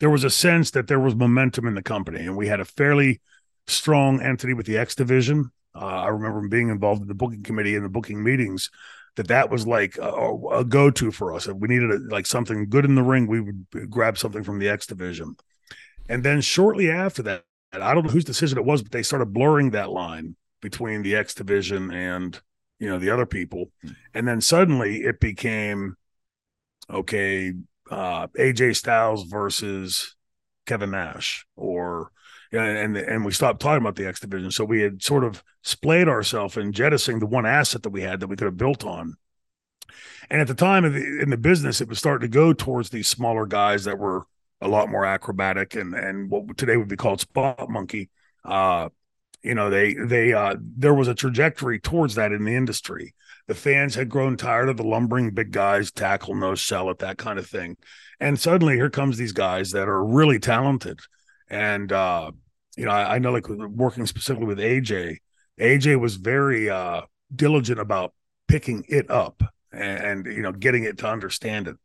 [0.00, 2.64] There was a sense that there was momentum in the company, and we had a
[2.64, 3.20] fairly
[3.66, 5.50] strong entity with the X division.
[5.74, 8.70] Uh, I remember being involved in the booking committee and the booking meetings.
[9.16, 10.10] That that was like a,
[10.50, 11.46] a go to for us.
[11.46, 14.58] If we needed a, like something good in the ring, we would grab something from
[14.58, 15.36] the X division.
[16.08, 17.44] And then shortly after that,
[17.82, 21.16] I don't know whose decision it was, but they started blurring that line between the
[21.16, 22.40] X division and
[22.78, 23.70] you know the other people,
[24.12, 25.96] and then suddenly it became
[26.90, 27.52] okay.
[27.90, 30.16] Uh, AJ Styles versus
[30.66, 32.10] Kevin Nash, or
[32.50, 34.50] and and we stopped talking about the X division.
[34.50, 38.20] So we had sort of splayed ourselves and jettisoning the one asset that we had
[38.20, 39.16] that we could have built on.
[40.30, 42.90] And at the time in the, in the business, it was starting to go towards
[42.90, 44.26] these smaller guys that were
[44.64, 48.10] a lot more acrobatic and and what today would be called spot monkey.
[48.44, 48.88] Uh,
[49.42, 53.14] you know, they they uh, there was a trajectory towards that in the industry.
[53.46, 57.18] The fans had grown tired of the lumbering big guys, tackle, no sell it, that
[57.18, 57.76] kind of thing.
[58.18, 61.00] And suddenly here comes these guys that are really talented.
[61.48, 62.32] And uh,
[62.76, 65.18] you know, I, I know like working specifically with AJ,
[65.60, 67.02] AJ was very uh
[67.34, 68.14] diligent about
[68.48, 71.76] picking it up and, and you know getting it to understand it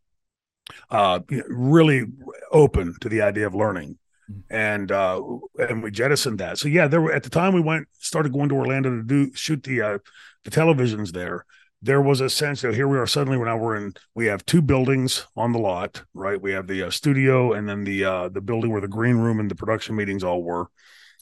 [0.89, 2.05] uh, really
[2.51, 3.97] open to the idea of learning.
[4.29, 4.55] Mm-hmm.
[4.55, 5.21] And uh,
[5.57, 6.57] and we jettisoned that.
[6.57, 9.33] So yeah, there were at the time we went started going to Orlando to do
[9.33, 9.97] shoot the uh,
[10.43, 11.45] the televisions there.
[11.81, 14.61] There was a sense that here we are suddenly now we're in we have two
[14.61, 16.39] buildings on the lot, right?
[16.39, 19.39] We have the uh, studio and then the uh, the building where the green room
[19.39, 20.69] and the production meetings all were,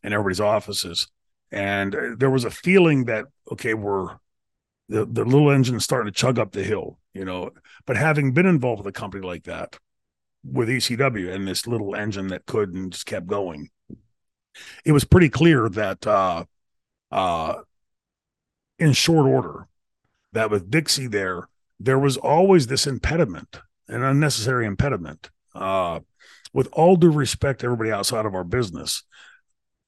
[0.03, 1.07] and everybody's offices.
[1.51, 4.17] And uh, there was a feeling that okay, we're
[4.89, 7.51] the the little engine is starting to chug up the hill, you know.
[7.85, 9.77] But having been involved with a company like that,
[10.43, 13.69] with ECW and this little engine that could and just kept going,
[14.85, 16.45] it was pretty clear that uh,
[17.11, 17.55] uh,
[18.79, 19.67] in short order,
[20.33, 21.49] that with Dixie there,
[21.79, 25.29] there was always this impediment, an unnecessary impediment.
[25.53, 25.99] Uh,
[26.53, 29.03] with all due respect to everybody outside of our business,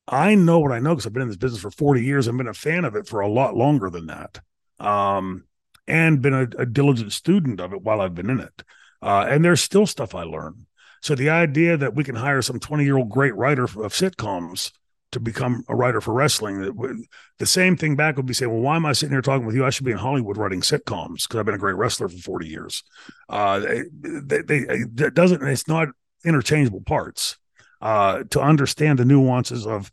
[0.07, 2.37] I know what I know because I've been in this business for 40 years and
[2.37, 4.39] been a fan of it for a lot longer than that
[4.79, 5.43] um,
[5.89, 8.63] and been a, a, diligent student of it while I've been in it.
[9.01, 10.67] Uh, and there's still stuff I learn.
[11.01, 14.71] So the idea that we can hire some 20 year old great writer of sitcoms
[15.11, 17.05] to become a writer for wrestling, that
[17.39, 19.55] the same thing back would be saying, well, why am I sitting here talking with
[19.55, 19.65] you?
[19.65, 22.47] I should be in Hollywood writing sitcoms because I've been a great wrestler for 40
[22.47, 22.83] years.
[23.27, 24.41] Uh, they, they,
[24.85, 25.87] they, doesn't, it's not
[26.23, 27.37] interchangeable parts.
[27.81, 29.89] Uh, to understand the nuances of,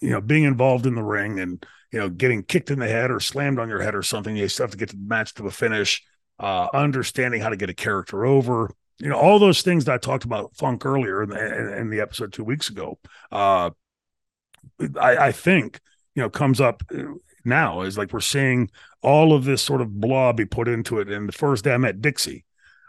[0.00, 3.10] you know, being involved in the ring and, you know, getting kicked in the head
[3.10, 4.36] or slammed on your head or something.
[4.36, 6.02] You still have to get the match to a finish,
[6.38, 8.70] uh, understanding how to get a character over.
[8.98, 12.00] You know, all those things that I talked about Funk earlier in the, in the
[12.00, 12.98] episode two weeks ago.
[13.32, 13.70] Uh,
[15.00, 15.80] I, I think
[16.14, 16.82] you know comes up
[17.44, 18.70] now is like we're seeing
[19.02, 21.08] all of this sort of blah be put into it.
[21.08, 22.44] And the first day I met Dixie,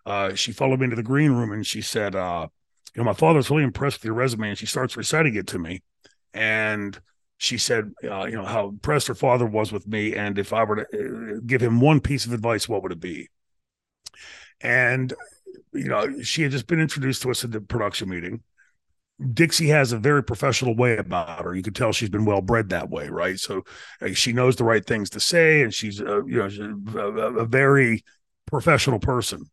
[0.06, 2.48] uh, she followed me into the green room and she said, uh,
[2.96, 5.60] "You know, my father's really impressed with your resume." And she starts reciting it to
[5.60, 5.82] me,
[6.34, 7.00] and
[7.42, 10.16] she said, uh, you know, how impressed her father was with me.
[10.16, 13.00] And if I were to uh, give him one piece of advice, what would it
[13.00, 13.30] be?
[14.62, 15.12] And,
[15.74, 18.44] you know, she had just been introduced to us at the production meeting.
[19.34, 21.56] Dixie has a very professional way about her.
[21.56, 23.40] You could tell she's been well bred that way, right?
[23.40, 23.64] So
[24.04, 27.46] uh, she knows the right things to say, and she's, uh, you know, a, a,
[27.46, 28.04] very
[28.46, 29.50] professional person.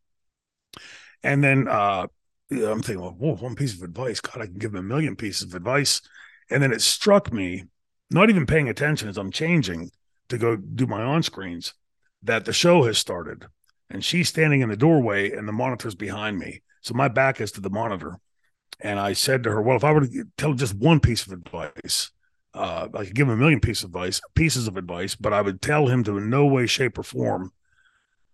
[1.23, 2.07] And then uh,
[2.51, 4.21] I'm thinking, well, whoa, one piece of advice.
[4.21, 6.03] God, I can give him a million pieces of advice.
[6.51, 7.65] And then it struck me
[8.11, 9.91] not even paying attention as I'm changing
[10.29, 11.75] to go do my on screens,
[12.23, 13.47] that the show has started.
[13.91, 16.63] And she's standing in the doorway and the monitor's behind me.
[16.83, 18.19] So my back is to the monitor.
[18.81, 21.33] And I said to her, Well, if I were to tell just one piece of
[21.33, 22.11] advice,
[22.55, 25.43] uh, I could give him a million pieces of advice, pieces of advice, but I
[25.43, 27.53] would tell him to in no way, shape, or form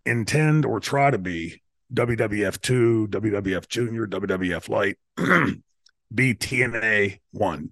[0.06, 1.62] intend or try to be
[1.92, 4.98] WWF two, WWF Junior, WWF Light,
[6.14, 7.70] B TNA one,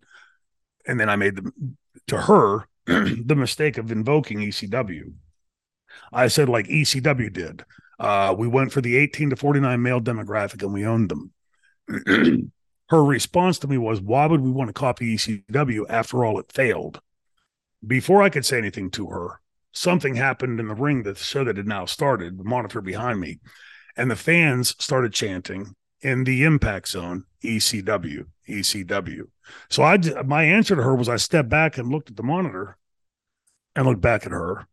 [0.87, 1.53] and then I made the
[2.09, 5.13] to her the mistake of invoking ECW.
[6.13, 7.65] I said like ECW did.
[7.99, 11.33] Uh, we went for the 18 to 49 male demographic and we owned them.
[12.89, 15.85] her response to me was, Why would we want to copy ECW?
[15.89, 17.01] After all, it failed.
[17.87, 19.41] Before I could say anything to her,
[19.73, 23.21] something happened in the ring that the show that had now started, the monitor behind
[23.21, 23.41] me,
[23.97, 29.29] and the fans started chanting in the impact zone ECW, ECW.
[29.71, 32.77] So I my answer to her was I stepped back and looked at the monitor
[33.75, 34.67] and looked back at her,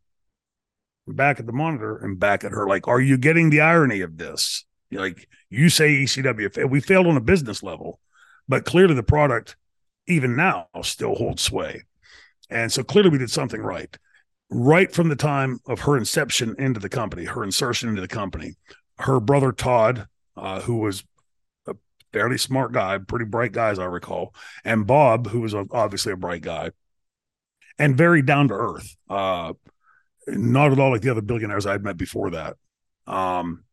[1.07, 2.67] back at the monitor and back at her.
[2.67, 4.65] Like, are you getting the irony of this?
[4.91, 7.99] Like you say ECW, we failed on a business level,
[8.47, 9.55] but clearly the product,
[10.07, 11.84] even now, still holds sway.
[12.49, 13.95] And so clearly we did something right.
[14.49, 18.55] Right from the time of her inception into the company, her insertion into the company,
[18.97, 21.03] her brother Todd, uh, who was
[22.12, 24.34] fairly smart guy, pretty bright guy, as I recall,
[24.64, 26.72] and Bob, who was obviously a bright guy
[27.78, 28.95] and very down to earth.
[29.10, 29.53] Uh,
[30.28, 32.57] not at all like the other billionaires I'd met before that.
[33.07, 33.64] Um,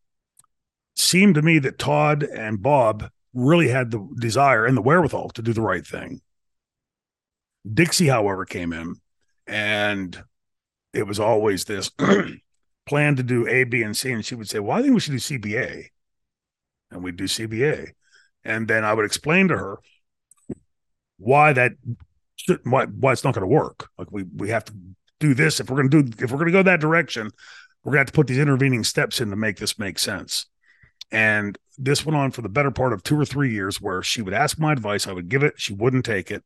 [0.95, 5.43] seemed to me that Todd and Bob really had the desire and the wherewithal to
[5.43, 6.23] do the right thing.
[7.71, 8.95] Dixie, however, came in
[9.47, 10.23] and
[10.95, 11.91] it was always this
[12.87, 14.13] plan to do A, B, and C.
[14.13, 15.89] And she would say, Well, I think we should do CBA.
[16.91, 17.91] And we'd do CBA.
[18.47, 19.79] And then I would explain to her
[21.19, 21.73] why that
[22.65, 23.89] why, why it's not going to work.
[23.99, 24.73] Like we we have to
[25.19, 27.31] do this if we're going to do if we're going to go that direction,
[27.83, 30.47] we're going to have to put these intervening steps in to make this make sense.
[31.11, 34.23] And this went on for the better part of two or three years where she
[34.23, 36.43] would ask my advice, I would give it, she wouldn't take it.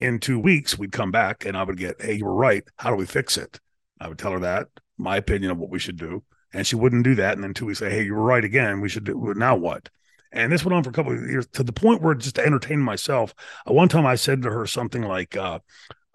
[0.00, 2.64] In two weeks, we'd come back and I would get, Hey, you were right.
[2.76, 3.60] How do we fix it?
[4.00, 6.24] I would tell her that, my opinion of what we should do.
[6.52, 7.34] And she wouldn't do that.
[7.34, 8.80] And then two weeks say, Hey, you were right again.
[8.80, 9.88] We should do now what?
[10.34, 12.44] And this went on for a couple of years to the point where just to
[12.44, 13.34] entertain myself.
[13.68, 15.60] Uh, one time I said to her something like, uh,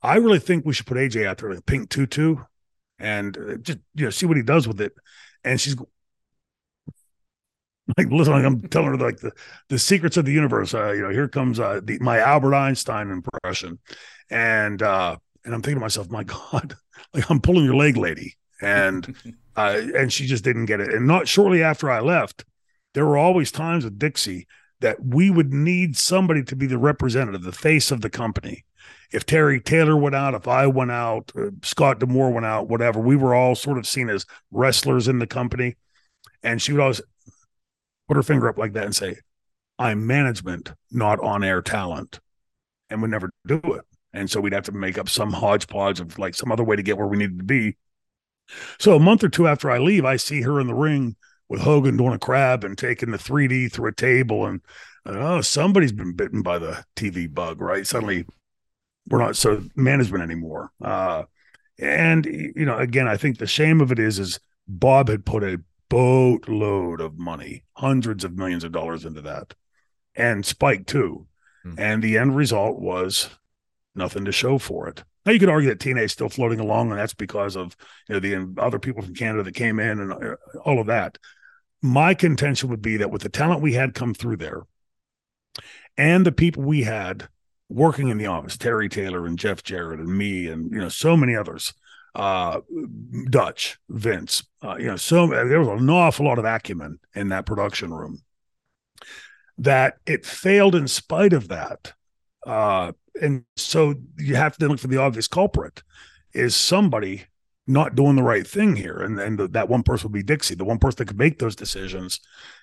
[0.04, 2.36] I really think we should put AJ out there, like pink tutu,
[3.00, 4.92] and uh, just you know see what he does with it.
[5.46, 5.78] And she's
[7.98, 9.32] like, listen, I'm telling her like the
[9.70, 10.74] the secrets of the universe.
[10.74, 13.80] Uh, you know, here comes uh, the, my Albert Einstein impression,
[14.30, 15.16] and uh,
[15.46, 16.76] and I'm thinking to myself, my God,
[17.14, 19.16] like I'm pulling your leg, lady, and
[19.56, 20.94] uh, and she just didn't get it.
[20.94, 22.44] And not shortly after I left,
[22.94, 24.48] there were always times with Dixie
[24.82, 28.66] that we would need somebody to be the representative, the face of the company.
[29.12, 33.00] If Terry Taylor went out, if I went out, uh, Scott D'Amore went out, whatever,
[33.00, 35.76] we were all sort of seen as wrestlers in the company.
[36.44, 37.02] And she would always
[38.08, 39.18] put her finger up like that and say,
[39.78, 42.20] I'm management, not on air talent.
[42.90, 43.86] And would never do it.
[44.14, 46.84] And so we'd have to make up some hodgepodge of like some other way to
[46.84, 47.78] get where we needed to be.
[48.80, 51.16] So a month or two after I leave, I see her in the ring
[51.50, 54.46] with Hogan doing a crab and taking the 3D through a table.
[54.46, 54.62] And
[55.06, 57.86] oh, somebody's been bitten by the TV bug, right?
[57.86, 58.26] Suddenly
[59.08, 60.72] we're not so management anymore.
[60.82, 61.24] Uh,
[61.80, 65.44] and, you know, again, I think the shame of it is, is Bob had put
[65.44, 69.56] a boatload of money, hundreds of millions of dollars into that,
[70.16, 71.26] and Spike too.
[71.66, 71.80] Mm-hmm.
[71.80, 73.30] And the end result was
[73.96, 75.04] nothing to show for it.
[75.26, 77.76] Now you could argue that TNA is still floating along, and that's because of
[78.08, 81.18] you know the other people from Canada that came in and uh, all of that
[81.82, 84.64] my contention would be that with the talent we had come through there
[85.98, 87.28] and the people we had
[87.70, 91.16] working in the office, Terry Taylor and Jeff Jarrett and me and you know so
[91.16, 91.74] many others,
[92.16, 92.62] uh,
[93.30, 97.46] Dutch, Vince, uh, you know, so there was an awful lot of acumen in that
[97.46, 98.24] production room.
[99.58, 101.94] That it failed in spite of that,
[102.48, 105.84] uh, and so you have to look for the obvious culprit.
[106.32, 107.26] Is somebody
[107.70, 108.98] not doing the right thing here.
[108.98, 111.40] And and the, that one person would be Dixie, the one person that could make
[111.40, 112.20] those decisions.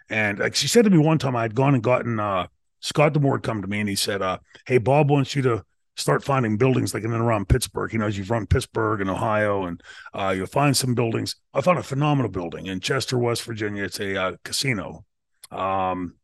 [0.09, 2.49] And like she said to me one time, I had gone and gotten uh,
[2.81, 5.65] Scott D'Amore come to me and he said, uh, "Hey, Bob wants you to."
[5.99, 7.91] Start finding buildings like in and around Pittsburgh.
[7.91, 9.83] He knows you've run Pittsburgh and Ohio, and
[10.13, 11.37] uh, you'll find some buildings.
[11.55, 13.85] I found a phenomenal building in Chester, West Virginia.
[13.85, 15.07] It's a uh, casino.
[15.51, 16.17] Um,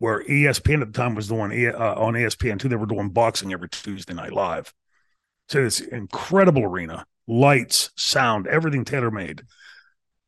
[0.00, 2.68] where ESPN at the time was the one uh, on ESPN too.
[2.68, 4.72] They were doing boxing every Tuesday night live.
[5.48, 9.42] So this incredible arena, lights, sound, everything tailor made.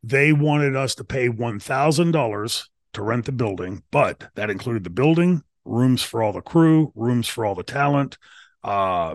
[0.03, 5.43] They wanted us to pay $1,000 to rent the building, but that included the building,
[5.64, 8.18] rooms for all the crew, rooms for all the talent,
[8.64, 9.14] uh,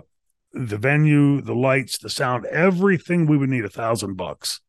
[0.52, 4.60] the venue, the lights, the sound, everything we would need a thousand bucks.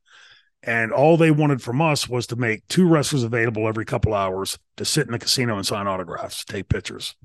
[0.61, 4.59] And all they wanted from us was to make two wrestlers available every couple hours
[4.75, 7.15] to sit in the casino and sign autographs, take pictures.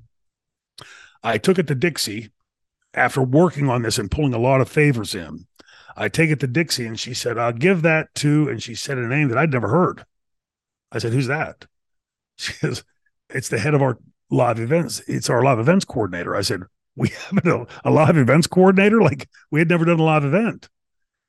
[1.21, 2.31] I took it to Dixie
[2.93, 5.47] after working on this and pulling a lot of favors in.
[5.95, 8.97] I take it to Dixie and she said, I'll give that to, and she said
[8.97, 10.05] a name that I'd never heard.
[10.91, 11.65] I said, Who's that?
[12.37, 12.83] She says,
[13.29, 13.97] It's the head of our
[14.29, 15.01] live events.
[15.07, 16.35] It's our live events coordinator.
[16.35, 16.63] I said,
[16.95, 19.01] We have a, a live events coordinator?
[19.01, 20.67] Like we had never done a live event.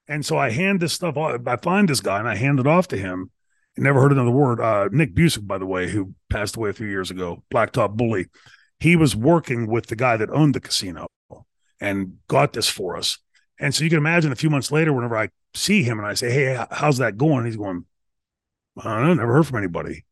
[0.09, 1.41] And so I hand this stuff off.
[1.47, 3.31] I find this guy and I hand it off to him.
[3.77, 4.61] Never heard another word.
[4.61, 8.27] Uh, Nick Busick, by the way, who passed away a few years ago, Blacktop Bully.
[8.81, 11.07] He was working with the guy that owned the casino
[11.81, 13.19] and got this for us.
[13.59, 16.15] And so you can imagine a few months later, whenever I see him and I
[16.15, 17.47] say, Hey, how's that going?
[17.47, 17.85] He's going,
[18.79, 20.05] I don't know, never heard from anybody.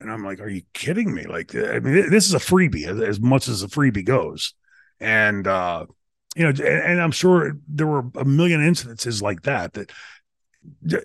[0.00, 1.26] And I'm like, Are you kidding me?
[1.26, 4.54] Like, I mean, this is a freebie as, as much as a freebie goes.
[5.00, 5.86] And, uh,
[6.34, 9.90] you know, and, and, I'm sure there were a million incidences like that that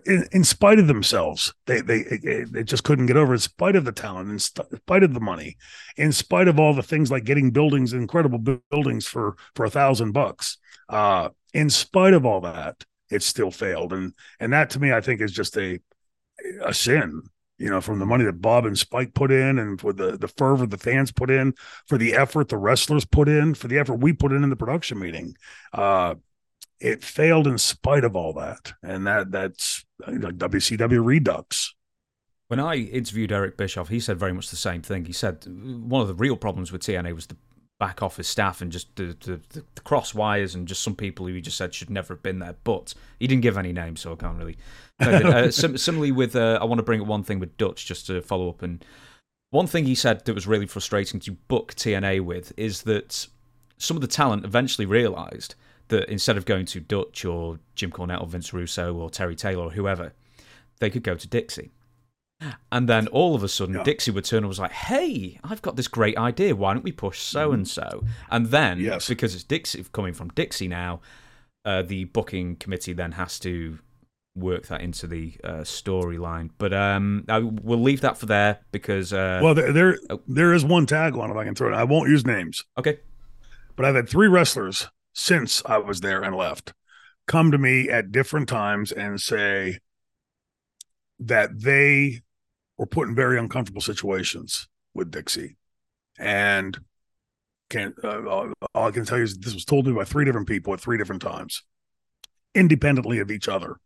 [0.05, 2.03] in, in spite of themselves, they, they
[2.49, 3.33] they just couldn't get over.
[3.33, 5.57] In spite of the talent, in spite of the money,
[5.95, 8.39] in spite of all the things like getting buildings, incredible
[8.69, 10.57] buildings for for a thousand bucks,
[10.89, 13.93] uh, in spite of all that, it still failed.
[13.93, 15.79] And and that to me, I think is just a
[16.63, 17.23] a sin.
[17.59, 20.27] You know, from the money that Bob and Spike put in, and for the the
[20.27, 21.53] fervor the fans put in,
[21.87, 24.55] for the effort the wrestlers put in, for the effort we put in in the
[24.55, 25.35] production meeting.
[25.73, 26.15] Uh,
[26.79, 31.73] it failed in spite of all that, and that that's like WCW Redux.
[32.47, 35.05] When I interviewed Eric Bischoff, he said very much the same thing.
[35.05, 37.37] He said one of the real problems with TNA was the
[37.79, 39.39] back office staff and just the, the,
[39.75, 42.39] the, cross wires and just some people who he just said should never have been
[42.39, 42.55] there.
[42.63, 44.57] But he didn't give any names, so I can't really.
[44.99, 48.07] uh, sim- similarly, with uh, I want to bring up one thing with Dutch just
[48.07, 48.61] to follow up.
[48.61, 48.83] And
[49.49, 53.27] one thing he said that was really frustrating to book TNA with is that
[53.77, 55.55] some of the talent eventually realised
[55.89, 59.65] that instead of going to Dutch or Jim Cornette or Vince Russo or Terry Taylor
[59.65, 60.13] or whoever,
[60.79, 61.71] they could go to Dixie.
[62.71, 63.83] And then all of a sudden, yeah.
[63.83, 66.55] Dixie would turn and was like, "Hey, I've got this great idea.
[66.55, 69.07] Why don't we push so and so?" And then, yes.
[69.07, 71.01] because it's Dixie coming from Dixie now,
[71.65, 73.79] uh, the booking committee then has to
[74.35, 76.51] work that into the uh, storyline.
[76.59, 80.21] But um, I, we'll leave that for there because uh, well, there there, oh.
[80.27, 81.75] there is one tagline if I can throw it.
[81.75, 82.63] I won't use names.
[82.77, 82.99] Okay,
[83.75, 84.87] but I've had three wrestlers
[85.17, 86.73] since I was there and left
[87.25, 89.79] come to me at different times and say
[91.19, 92.21] that they
[92.77, 95.57] were put in very uncomfortable situations with Dixie.
[96.19, 96.77] And
[97.69, 100.23] can uh, all I can tell you is this was told to me by three
[100.23, 101.63] different people at three different times,
[102.53, 103.77] independently of each other.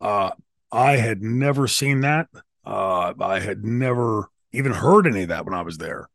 [0.00, 0.32] Uh,
[0.72, 2.26] I had never seen that.
[2.64, 6.10] Uh, I had never even heard any of that when I was there.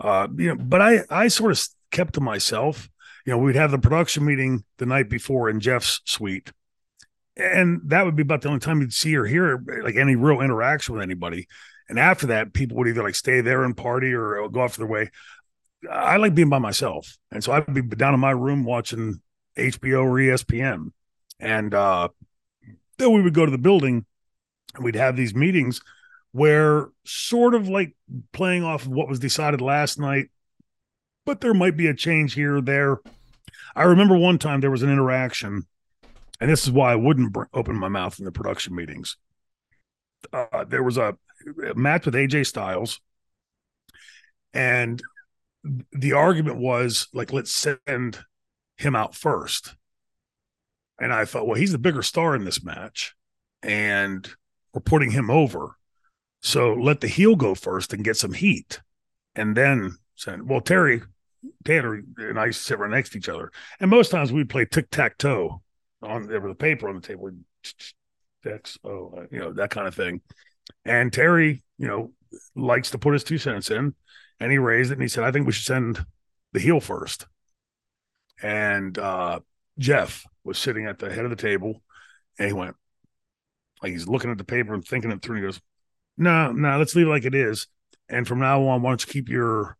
[0.00, 1.60] Uh, you know, but I I sort of
[1.90, 2.88] kept to myself
[3.24, 6.52] you know, we'd have the production meeting the night before in Jeff's suite.
[7.36, 10.40] And that would be about the only time you'd see or hear like any real
[10.40, 11.46] interaction with anybody.
[11.88, 14.86] And after that, people would either like stay there and party or go off their
[14.86, 15.10] way.
[15.90, 17.16] I like being by myself.
[17.30, 19.20] And so I'd be down in my room watching
[19.56, 20.92] HBO or ESPN.
[21.40, 22.08] And uh,
[22.98, 24.04] then we would go to the building
[24.74, 25.80] and we'd have these meetings
[26.32, 27.94] where sort of like
[28.32, 30.30] playing off of what was decided last night
[31.24, 32.98] but there might be a change here or there.
[33.74, 35.62] I remember one time there was an interaction,
[36.40, 39.16] and this is why I wouldn't br- open my mouth in the production meetings.
[40.32, 41.16] Uh, there was a,
[41.66, 43.00] a match with AJ Styles,
[44.52, 45.02] and
[45.92, 48.24] the argument was like, let's send
[48.76, 49.74] him out first.
[51.00, 53.14] And I thought, well, he's the bigger star in this match,
[53.62, 54.28] and
[54.74, 55.76] we're putting him over.
[56.42, 58.80] So let the heel go first and get some heat.
[59.34, 61.02] And then send, well, Terry
[61.64, 63.50] Taylor and I sit right next to each other,
[63.80, 65.62] and most times we'd play tic tac toe
[66.02, 67.30] on was a paper on the table,
[68.44, 70.20] X, oh, uh, you know that kind of thing.
[70.84, 72.12] And Terry, you know,
[72.54, 73.94] likes to put his two cents in,
[74.40, 76.04] and he raised it and he said, "I think we should send
[76.52, 77.26] the heel first.
[78.42, 79.40] And uh,
[79.78, 81.82] Jeff was sitting at the head of the table,
[82.38, 82.76] and he went
[83.82, 85.36] like he's looking at the paper and thinking it through.
[85.36, 85.60] And he goes,
[86.16, 87.68] "No, no, let's leave it like it is."
[88.08, 89.76] And from now on, why don't you keep your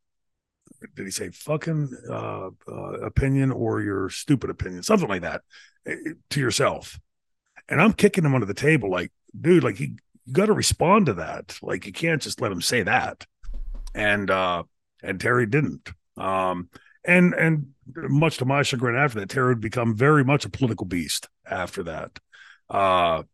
[0.95, 5.43] did he say fucking uh, uh, opinion or your stupid opinion, something like that,
[5.87, 6.99] eh, eh, to yourself.
[7.69, 11.07] And I'm kicking him under the table, like, dude, like you, you got to respond
[11.07, 11.59] to that.
[11.63, 13.27] Like you can't just let him say that.
[13.95, 14.65] And uh,
[15.03, 15.91] and Terry didn't.
[16.17, 16.69] Um,
[17.05, 20.87] and and much to my chagrin, after that, Terry would become very much a political
[20.87, 21.29] beast.
[21.45, 22.19] After that,
[22.71, 23.25] uh,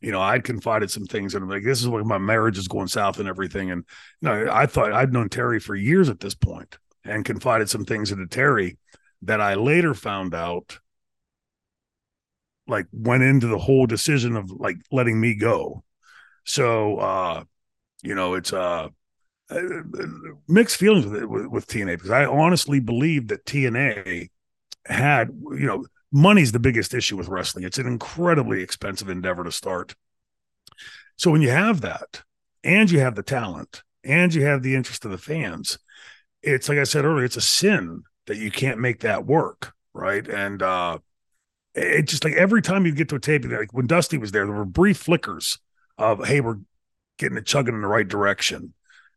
[0.00, 2.68] you know, I'd confided some things and I'm like, this is like my marriage is
[2.68, 3.70] going south and everything.
[3.70, 3.84] And
[4.20, 6.78] you know, I thought I'd known Terry for years at this point
[7.08, 8.78] and confided some things into Terry
[9.22, 10.78] that I later found out
[12.68, 15.84] like went into the whole decision of like letting me go.
[16.44, 17.44] So uh
[18.02, 18.88] you know, it's uh,
[19.50, 19.60] uh
[20.48, 24.28] mixed feelings with, with, with TNA because I honestly believe that TNA
[24.84, 27.64] had, you know, money's the biggest issue with wrestling.
[27.64, 29.94] It's an incredibly expensive endeavor to start.
[31.16, 32.22] So when you have that,
[32.66, 35.78] and you have the talent and you have the interest of the fans.
[36.46, 40.26] It's like I said earlier, it's a sin that you can't make that work, right?
[40.26, 40.98] And uh
[41.74, 44.46] it just like every time you get to a tape, like when Dusty was there,
[44.46, 45.58] there were brief flickers
[45.98, 46.58] of hey, we're
[47.18, 48.74] getting it chugging in the right direction.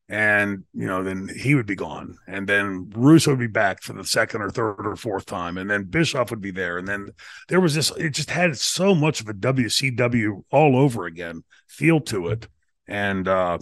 [0.09, 3.93] And you know, then he would be gone, and then Russo would be back for
[3.93, 7.09] the second or third or fourth time, and then Bischoff would be there, and then
[7.47, 7.91] there was this.
[7.91, 12.47] It just had so much of a WCW all over again feel to it,
[12.87, 13.59] and uh,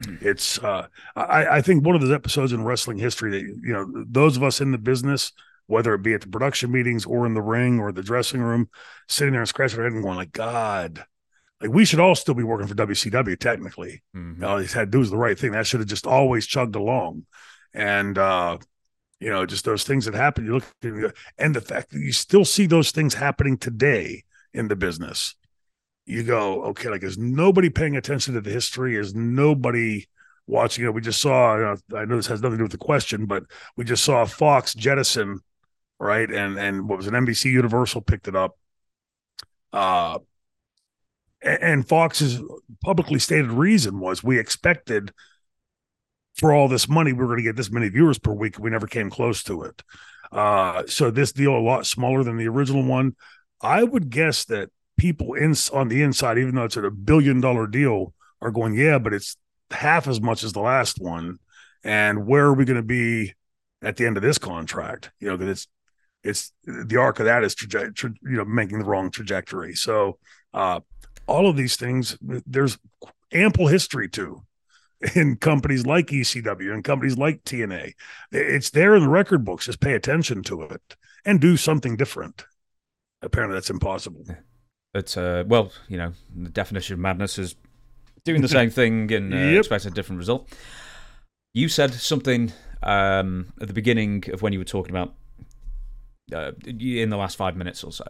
[0.00, 0.58] it's.
[0.58, 0.86] Uh,
[1.16, 4.42] I, I think one of those episodes in wrestling history that you know those of
[4.42, 5.32] us in the business
[5.68, 8.68] whether it be at the production meetings or in the ring or the dressing room,
[9.06, 11.04] sitting there and scratching our head and going like, God,
[11.60, 14.02] like we should all still be working for WCW technically.
[14.16, 14.42] Mm-hmm.
[14.44, 15.52] All he's had to do is the right thing.
[15.52, 17.26] That should have just always chugged along.
[17.74, 18.58] And uh,
[19.20, 20.46] you know, just those things that happen.
[20.46, 24.24] You look and the fact that you still see those things happening today
[24.54, 25.34] in the business.
[26.08, 28.96] You go, okay, like is nobody paying attention to the history?
[28.96, 30.06] Is nobody
[30.46, 30.94] watching it?
[30.94, 33.44] We just saw, I know this has nothing to do with the question, but
[33.76, 35.40] we just saw Fox jettison,
[36.00, 36.30] right?
[36.30, 38.56] And and what was an NBC Universal picked it up.
[39.70, 40.20] Uh
[41.42, 42.40] and Fox's
[42.82, 45.12] publicly stated reason was we expected
[46.36, 48.58] for all this money we were going to get this many viewers per week.
[48.58, 49.82] We never came close to it.
[50.32, 53.14] Uh, so this deal a lot smaller than the original one.
[53.60, 57.66] I would guess that people in on the inside, even though it's a billion dollar
[57.66, 59.36] deal, are going, yeah, but it's
[59.70, 61.38] half as much as the last one.
[61.82, 63.34] And where are we going to be
[63.82, 65.10] at the end of this contract?
[65.20, 65.66] You know, that it's
[66.24, 69.74] it's the arc of that is traje- tra- you know making the wrong trajectory.
[69.74, 70.18] So
[70.52, 70.80] uh,
[71.26, 72.76] all of these things there's
[73.32, 74.42] ample history to
[75.14, 77.92] in companies like ECW and companies like TNA.
[78.32, 79.66] It's there in the record books.
[79.66, 82.44] Just pay attention to it and do something different.
[83.22, 84.24] Apparently, that's impossible.
[84.98, 87.54] But uh, well, you know, the definition of madness is
[88.24, 89.58] doing the same thing and uh, yep.
[89.60, 90.52] expecting a different result.
[91.54, 95.14] You said something um, at the beginning of when you were talking about
[96.34, 98.06] uh, in the last five minutes or so.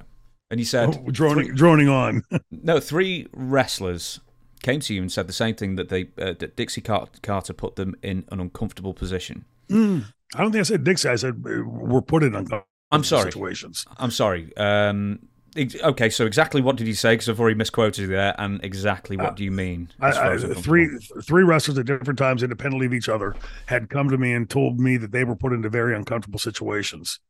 [0.50, 2.22] And you said, oh, droning, droning on.
[2.50, 4.20] no, three wrestlers
[4.62, 7.76] came to you and said the same thing that they uh, that Dixie Carter put
[7.76, 9.44] them in an uncomfortable position.
[9.68, 11.10] Mm, I don't think I said Dixie.
[11.10, 13.30] I said uh, we're put in uncomfortable I'm sorry.
[13.30, 13.84] situations.
[13.98, 14.56] I'm sorry.
[14.56, 15.18] Um,
[15.58, 17.14] okay, so exactly what did you say?
[17.14, 18.34] Because I've already misquoted you there.
[18.38, 19.90] And exactly what uh, do you mean?
[20.00, 20.88] I, I, three
[21.24, 23.34] three wrestlers at different times, independently of each other,
[23.66, 27.20] had come to me and told me that they were put into very uncomfortable situations,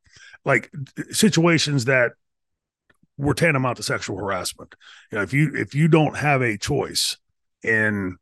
[0.44, 0.70] like
[1.10, 2.12] situations that
[3.16, 4.74] were tantamount to sexual harassment.
[5.10, 7.16] You know, if you if you don't have a choice
[7.62, 8.16] in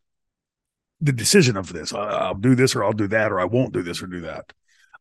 [1.00, 3.82] the decision of this, I'll do this or I'll do that, or I won't do
[3.82, 4.52] this or do that.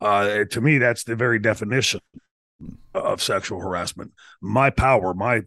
[0.01, 2.01] Uh, to me, that's the very definition
[2.93, 4.11] of sexual harassment.
[4.41, 5.41] My power, my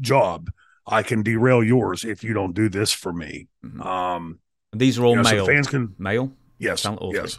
[0.00, 0.50] job,
[0.86, 3.48] I can derail yours if you don't do this for me.
[3.64, 3.82] Mm-hmm.
[3.82, 4.38] Um,
[4.72, 5.46] These are all you know, male.
[5.46, 6.32] So fans can male.
[6.58, 6.86] Yes.
[7.12, 7.38] Yes.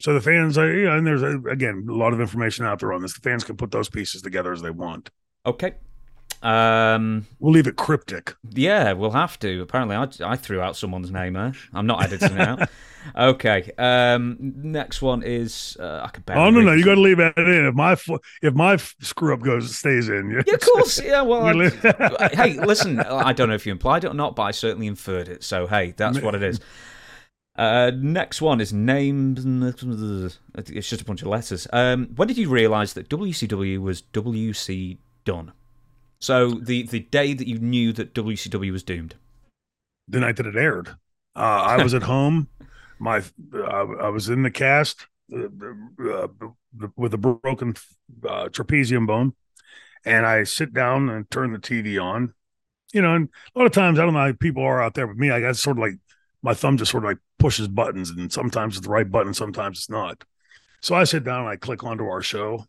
[0.00, 2.92] So the fans, uh, yeah, and there's a, again a lot of information out there
[2.92, 3.14] on this.
[3.14, 5.10] The fans can put those pieces together as they want.
[5.46, 5.74] Okay.
[6.42, 8.34] Um, we'll leave it cryptic.
[8.50, 9.62] Yeah, we'll have to.
[9.62, 11.52] Apparently, I, I threw out someone's name there.
[11.72, 12.68] I'm not editing it out.
[13.16, 13.70] Okay.
[13.78, 16.24] Um, next one is uh, I could.
[16.30, 17.66] Oh no, no, you got to leave that in.
[17.66, 17.96] If my
[18.42, 21.22] if my screw up goes stays in, yeah, yeah of course, yeah.
[21.22, 21.46] Well,
[21.84, 24.86] I, hey, listen, I don't know if you implied it or not, but I certainly
[24.86, 25.42] inferred it.
[25.42, 26.60] So hey, that's what it is.
[27.56, 29.40] Uh, next one is named.
[30.54, 31.66] It's just a bunch of letters.
[31.72, 35.52] Um, when did you realise that WCW was WC done?
[36.22, 39.16] So the the day that you knew that WCW was doomed.
[40.06, 40.90] The night that it aired.
[41.34, 42.46] Uh, I was at home.
[43.00, 45.46] My I was in the cast uh,
[46.08, 46.28] uh,
[46.96, 47.74] with a broken
[48.24, 49.34] uh, trapezium bone,
[50.04, 52.34] and I sit down and turn the TV on.
[52.92, 55.08] You know, and a lot of times I don't know how people are out there,
[55.08, 55.98] but me, I got sort of like
[56.40, 59.78] my thumb just sort of like pushes buttons, and sometimes it's the right button, sometimes
[59.78, 60.22] it's not.
[60.82, 62.64] So I sit down and I click onto our show,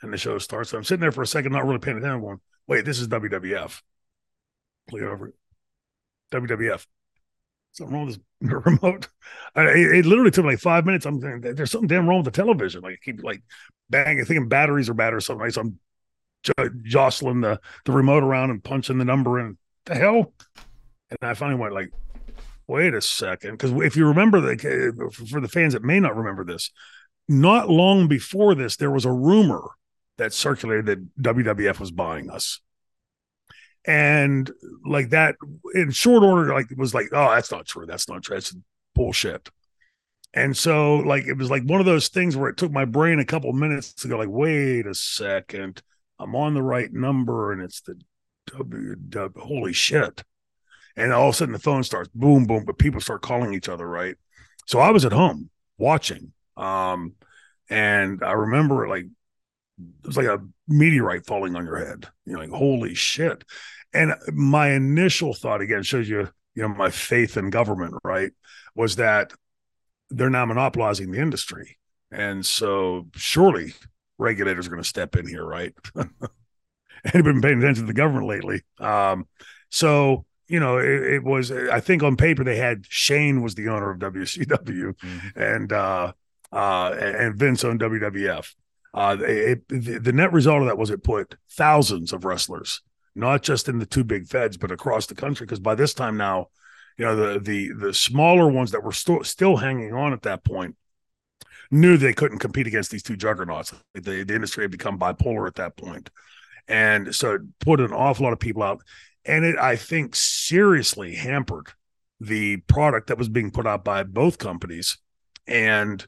[0.00, 0.70] and the show starts.
[0.70, 2.22] So I'm sitting there for a second, not really paying attention.
[2.22, 3.82] Going, wait, this is WWF.
[4.88, 5.32] Click over.
[6.32, 6.86] WWF.
[7.72, 9.08] Something wrong with this remote.
[9.54, 11.06] I, it, it, literally took like five minutes.
[11.06, 12.82] I'm there's something damn wrong with the television.
[12.82, 13.42] Like I keep like
[13.90, 15.44] banging, thinking batteries are bad or something.
[15.44, 15.78] Like, So I'm
[16.44, 19.58] j- jostling the the remote around and punching the number in.
[19.86, 20.32] The hell!
[21.10, 21.90] And I finally went like,
[22.66, 26.16] wait a second, because if you remember the uh, for the fans that may not
[26.16, 26.70] remember this,
[27.28, 29.70] not long before this, there was a rumor
[30.18, 32.60] that circulated that WWF was buying us.
[33.86, 34.50] And
[34.84, 35.36] like that
[35.74, 37.86] in short order, like it was like, oh, that's not true.
[37.86, 38.36] That's not true.
[38.36, 38.56] That's
[38.94, 39.50] bullshit.
[40.32, 43.18] And so like it was like one of those things where it took my brain
[43.18, 45.82] a couple minutes to go like, wait a second,
[46.18, 48.00] I'm on the right number and it's the
[48.46, 50.22] W, w holy shit
[50.96, 53.68] and all of a sudden the phone starts boom, boom, but people start calling each
[53.68, 54.16] other, right?
[54.66, 56.32] So I was at home watching.
[56.56, 57.14] Um,
[57.68, 59.06] and I remember like
[59.78, 62.06] it was like a meteorite falling on your head.
[62.26, 63.44] You know, like holy shit.
[63.92, 68.32] And my initial thought again shows you, you know, my faith in government, right?
[68.74, 69.32] Was that
[70.10, 71.78] they're now monopolizing the industry.
[72.10, 73.74] And so surely
[74.18, 75.74] regulators are going to step in here, right?
[77.04, 78.62] Anybody been paying attention to the government lately?
[78.78, 79.26] Um,
[79.70, 81.50] so you know, it, it, was.
[81.50, 85.40] I think on paper they had Shane was the owner of WCW, mm-hmm.
[85.40, 86.12] and uh,
[86.52, 88.54] uh, and Vince on WWF.
[88.94, 92.80] Uh, it, the net result of that was it put thousands of wrestlers,
[93.14, 95.44] not just in the two big feds, but across the country.
[95.46, 96.46] Because by this time now,
[96.96, 100.44] you know the the the smaller ones that were st- still hanging on at that
[100.44, 100.76] point
[101.70, 103.74] knew they couldn't compete against these two juggernauts.
[103.94, 106.10] The, the industry had become bipolar at that point,
[106.68, 108.80] and so it put an awful lot of people out
[109.24, 111.68] and it I think seriously hampered
[112.20, 114.98] the product that was being put out by both companies,
[115.46, 116.06] and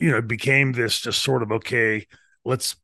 [0.00, 2.06] you know became this just sort of okay,
[2.44, 2.76] let's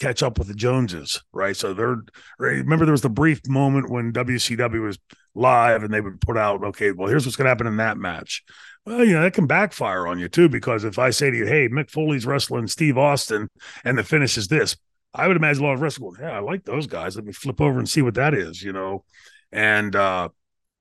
[0.00, 1.56] catch up with the Joneses, right?
[1.56, 2.02] So they're
[2.38, 4.98] remember there was the brief moment when WCW was
[5.34, 7.98] live and they would put out, okay, well here's what's going to happen in that
[7.98, 8.42] match.
[8.86, 11.46] Well, you know that can backfire on you too because if I say to you,
[11.46, 13.48] hey, Mick Foley's wrestling Steve Austin,
[13.84, 14.76] and the finish is this,
[15.14, 17.16] I would imagine a lot of wrestlers going, yeah, I like those guys.
[17.16, 19.04] Let me flip over and see what that is, you know.
[19.50, 20.28] And uh,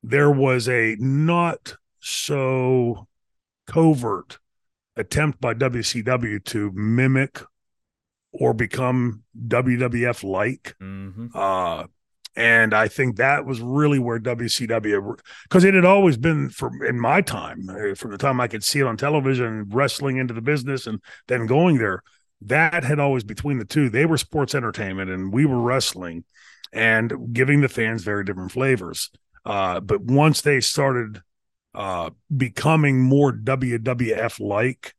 [0.04, 3.08] there was a not so
[3.66, 4.38] covert
[4.98, 7.42] attempt by WCW to mimic
[8.32, 10.76] or become WWF like.
[10.82, 11.28] Mm-hmm.
[11.34, 11.86] Uh,
[12.36, 17.00] and I think that was really where WCW, because it had always been from in
[17.00, 20.42] my time, uh, from the time I could see it on television, wrestling into the
[20.42, 22.04] business, and then going there
[22.42, 26.24] that had always between the two they were sports entertainment and we were wrestling
[26.72, 29.10] and giving the fans very different flavors
[29.46, 31.22] uh, but once they started
[31.78, 34.94] uh, becoming more wwf like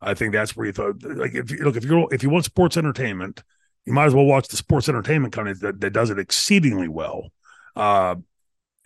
[0.00, 2.44] i think that's where you thought like if you look if you if you want
[2.44, 3.42] sports entertainment
[3.86, 7.30] you might as well watch the sports entertainment company that, that does it exceedingly well
[7.76, 8.14] uh,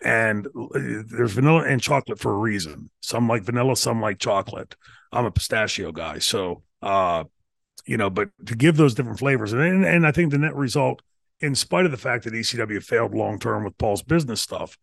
[0.03, 4.75] and there's vanilla and chocolate for a reason some like vanilla some like chocolate
[5.11, 7.23] i'm a pistachio guy so uh
[7.85, 9.53] you know, but to give those different flavors.
[9.53, 11.01] And, and I think the net result,
[11.39, 14.77] in spite of the fact that ECW failed long term with Paul's business stuff,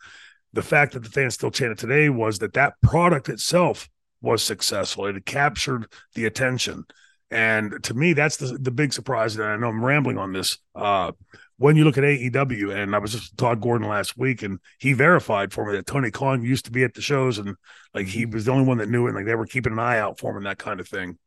[0.53, 3.89] the fact that the fans still chant it today was that that product itself
[4.21, 5.07] was successful.
[5.07, 6.85] It captured the attention.
[7.31, 9.37] And to me, that's the, the big surprise.
[9.37, 10.59] And I know I'm rambling on this.
[10.75, 11.13] Uh,
[11.59, 14.93] when you look at AEW, and I was just Tod Gordon last week, and he
[14.93, 17.57] verified for me that Tony Khan used to be at the shows, and
[17.95, 19.79] like he was the only one that knew it, and like they were keeping an
[19.79, 21.19] eye out for him and that kind of thing.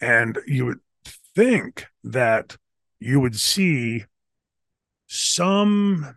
[0.00, 0.80] And you would
[1.34, 2.56] think that
[3.00, 4.04] you would see
[5.06, 6.14] some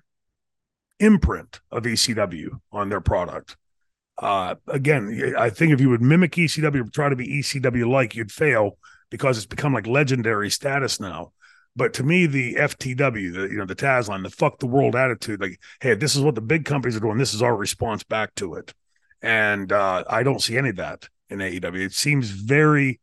[1.00, 3.58] imprint of ECW on their product.
[4.18, 8.32] Uh, again, I think if you would mimic ECW, try to be ECW like, you'd
[8.32, 8.78] fail
[9.10, 11.32] because it's become like legendary status now.
[11.76, 14.96] But to me, the FTW, the you know the Taz line, the fuck the world
[14.96, 17.18] attitude, like, hey, this is what the big companies are doing.
[17.18, 18.74] This is our response back to it,
[19.22, 21.86] and uh, I don't see any of that in AEW.
[21.86, 23.02] It seems very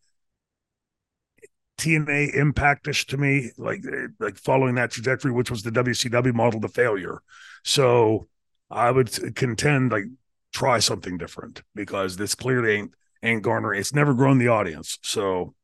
[1.77, 3.85] TNA impactish to me, like
[4.19, 7.21] like following that trajectory, which was the WCW model to failure.
[7.63, 8.29] So
[8.71, 10.05] I would contend like
[10.53, 13.81] try something different because this clearly ain't ain't garnering.
[13.81, 14.99] It's never grown the audience.
[15.03, 15.55] So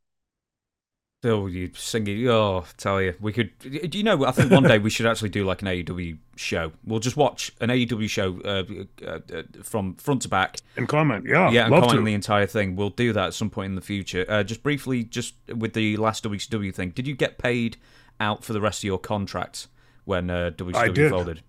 [1.25, 2.29] Oh, you singing!
[2.29, 3.51] Oh, tell you, we could.
[3.59, 4.25] Do you know?
[4.25, 6.71] I think one day we should actually do like an AEW show.
[6.85, 8.63] We'll just watch an AEW show uh,
[9.05, 11.25] uh, uh, from front to back and comment.
[11.29, 12.05] Yeah, yeah, and comment to.
[12.05, 12.77] the entire thing.
[12.77, 14.27] We'll do that at some point in the future.
[14.29, 17.79] Uh, just briefly, just with the last WCW thing, did you get paid
[18.21, 19.67] out for the rest of your contract
[20.05, 21.43] when uh, WCW folded?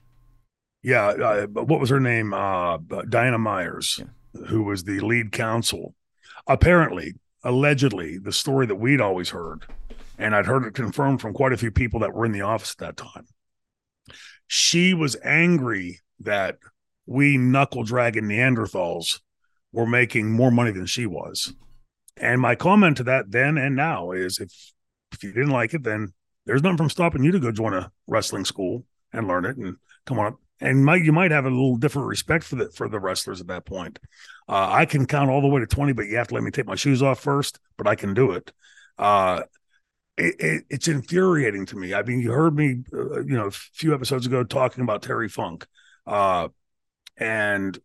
[0.81, 1.07] Yeah.
[1.07, 2.31] Uh, what was her name?
[2.31, 4.45] Diana Myers, yeah.
[4.47, 5.95] who was the lead counsel.
[6.47, 7.13] Apparently,
[7.43, 9.65] allegedly the story that we'd always heard,
[10.17, 12.71] and I'd heard it confirmed from quite a few people that were in the office
[12.71, 13.27] at that time.
[14.47, 16.57] She was angry that
[17.05, 19.19] we knuckle dragging Neanderthals
[19.71, 21.53] were making more money than she was.
[22.17, 24.51] And my comment to that then and now is if
[25.11, 26.13] if you didn't like it, then
[26.45, 29.77] there's nothing from stopping you to go join a wrestling school and learn it and
[30.05, 32.99] come on and might you might have a little different respect for the for the
[32.99, 33.99] wrestlers at that point.
[34.47, 36.51] Uh, I can count all the way to twenty, but you have to let me
[36.51, 37.59] take my shoes off first.
[37.77, 38.51] But I can do it.
[38.97, 39.43] Uh,
[40.17, 41.93] it, it it's infuriating to me.
[41.93, 45.29] I mean, you heard me, uh, you know, a few episodes ago talking about Terry
[45.29, 45.65] Funk,
[46.05, 46.49] uh,
[47.17, 47.79] and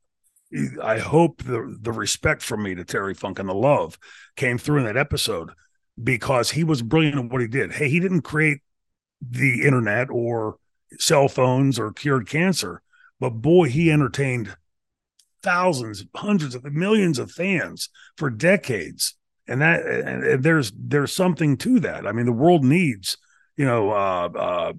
[0.82, 3.98] I hope the the respect from me to Terry Funk and the love
[4.36, 5.50] came through in that episode
[6.02, 7.72] because he was brilliant at what he did.
[7.72, 8.58] Hey, he didn't create
[9.20, 10.56] the internet or
[10.98, 12.82] cell phones or cured cancer,
[13.20, 14.56] but boy, he entertained
[15.42, 19.14] thousands, hundreds of millions of fans for decades.
[19.46, 22.06] And that and there's there's something to that.
[22.06, 23.18] I mean, the world needs,
[23.56, 24.72] you know, uh, uh,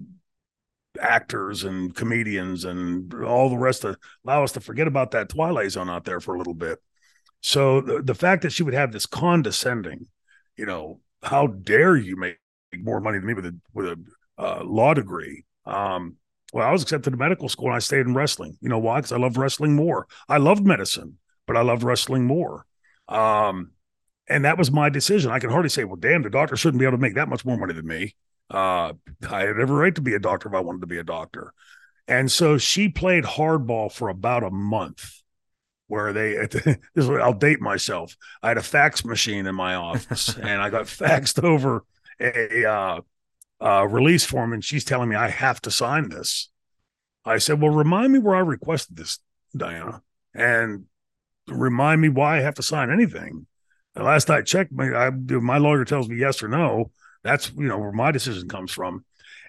[1.00, 5.70] actors and comedians and all the rest of allow us to forget about that Twilight
[5.70, 6.80] Zone out there for a little bit.
[7.42, 10.06] So the, the fact that she would have this condescending,
[10.56, 12.38] you know, how dare you make
[12.76, 13.98] more money than me with a with a
[14.36, 15.44] uh, law degree?
[15.66, 16.16] Um,
[16.52, 18.56] well, I was accepted to medical school and I stayed in wrestling.
[18.60, 18.98] You know why?
[18.98, 20.06] Because I loved wrestling more.
[20.28, 22.66] I loved medicine, but I loved wrestling more.
[23.08, 23.72] Um,
[24.28, 25.30] and that was my decision.
[25.30, 27.44] I can hardly say, well, damn, the doctor shouldn't be able to make that much
[27.44, 28.14] more money than me.
[28.50, 28.92] Uh,
[29.28, 31.52] I had every right to be a doctor if I wanted to be a doctor.
[32.08, 35.22] And so she played hardball for about a month
[35.88, 38.16] where they this is I'll date myself.
[38.42, 41.84] I had a fax machine in my office and I got faxed over
[42.20, 43.00] a uh,
[43.60, 46.50] uh, release form and she's telling me I have to sign this.
[47.24, 49.18] I said, "Well, remind me where I requested this,
[49.56, 50.02] Diana,
[50.34, 50.84] and
[51.48, 53.46] remind me why I have to sign anything."
[53.94, 56.90] And last I checked, my I, my lawyer tells me yes or no.
[57.24, 59.04] That's you know where my decision comes from.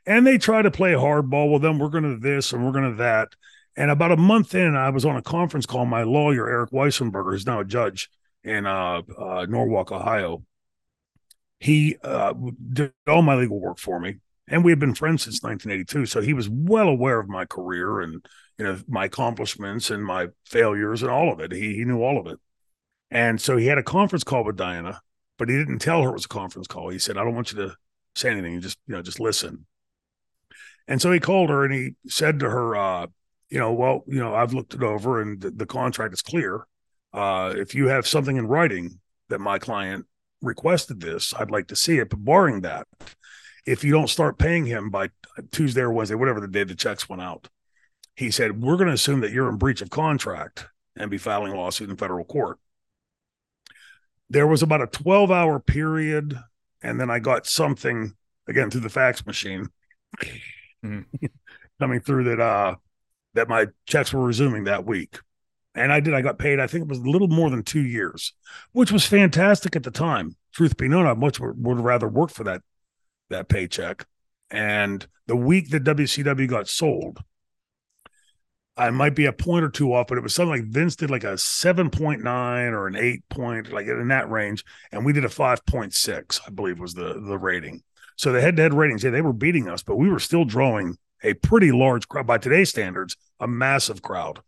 [0.06, 1.50] And they try to play hardball.
[1.50, 3.30] Well, then we're going to this and we're going to that.
[3.76, 5.86] And about a month in, I was on a conference call.
[5.86, 8.10] My lawyer, Eric Weissenberger, who's now a judge
[8.44, 10.44] in uh, uh, Norwalk, Ohio.
[11.60, 12.34] He uh,
[12.72, 16.06] did all my legal work for me, and we had been friends since 1982.
[16.06, 18.26] So he was well aware of my career and
[18.58, 21.52] you know my accomplishments and my failures and all of it.
[21.52, 22.40] He he knew all of it.
[23.10, 25.02] And so he had a conference call with Diana,
[25.38, 26.90] but he didn't tell her it was a conference call.
[26.90, 27.76] He said, "I don't want you to
[28.16, 28.62] say anything.
[28.62, 29.66] Just you know just listen."
[30.88, 33.08] And so he called her and he said to her, uh,
[33.50, 36.66] "You know, well, you know, I've looked it over and the, the contract is clear.
[37.14, 39.00] Uh, if you have something in writing
[39.30, 40.06] that my client
[40.42, 42.10] requested this, I'd like to see it.
[42.10, 42.88] But barring that,
[43.66, 45.10] if you don't start paying him by
[45.52, 47.50] Tuesday or Wednesday, whatever the day the checks went out,
[48.16, 51.54] he said, we're going to assume that you're in breach of contract and be filing
[51.54, 52.60] a lawsuit in federal court
[54.30, 56.38] there was about a 12 hour period
[56.82, 58.14] and then i got something
[58.48, 59.68] again through the fax machine
[60.84, 61.26] mm-hmm.
[61.80, 62.76] coming through that uh
[63.34, 65.20] that my checks were resuming that week
[65.78, 67.86] and i did i got paid i think it was a little more than two
[67.86, 68.34] years
[68.72, 72.44] which was fantastic at the time truth be known i much would rather work for
[72.44, 72.62] that
[73.30, 74.06] that paycheck
[74.50, 77.20] and the week that wcw got sold
[78.78, 81.10] I might be a point or two off, but it was something like Vince did
[81.10, 84.64] like a 7.9 or an 8 point, like in that range.
[84.92, 87.82] And we did a 5.6, I believe was the, the rating.
[88.18, 90.46] So the head to head ratings, yeah, they were beating us, but we were still
[90.46, 94.42] drawing a pretty large crowd by today's standards, a massive crowd.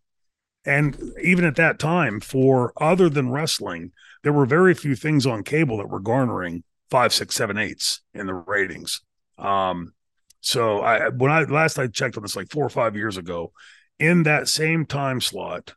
[0.64, 3.92] And even at that time, for other than wrestling,
[4.22, 8.26] there were very few things on cable that were garnering five, six, seven, eights in
[8.26, 9.00] the ratings.
[9.38, 9.94] Um,
[10.40, 13.52] so I when I last I checked on this like four or five years ago,
[13.98, 15.74] in that same time slot,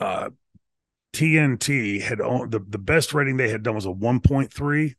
[0.00, 0.30] uh,
[1.12, 4.94] TNT had owned, the, the best rating they had done was a 1.3,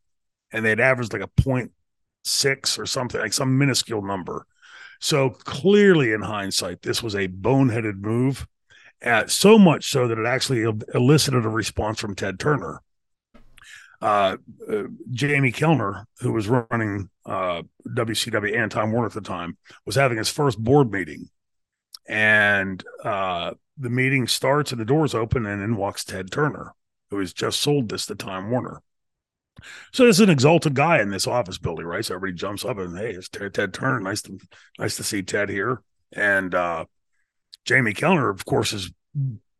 [0.51, 4.47] and they'd averaged like a 0.6 or something, like some minuscule number.
[5.01, 8.47] So clearly, in hindsight, this was a boneheaded move,
[9.01, 12.81] at, so much so that it actually elicited a response from Ted Turner.
[14.01, 14.37] Uh,
[14.71, 19.95] uh, Jamie Kellner, who was running uh, WCW and Time Warner at the time, was
[19.95, 21.29] having his first board meeting
[22.07, 26.73] and uh, the meeting starts and the doors open, and in walks Ted Turner,
[27.09, 28.81] who has just sold this to Time Warner.
[29.93, 32.03] So there's an exalted guy in this office building, right?
[32.03, 33.99] So everybody jumps up and hey, it's Ted, Ted Turner.
[33.99, 34.37] Nice to
[34.77, 35.81] nice to see Ted here.
[36.11, 36.85] And uh,
[37.65, 38.91] Jamie Kellner, of course, is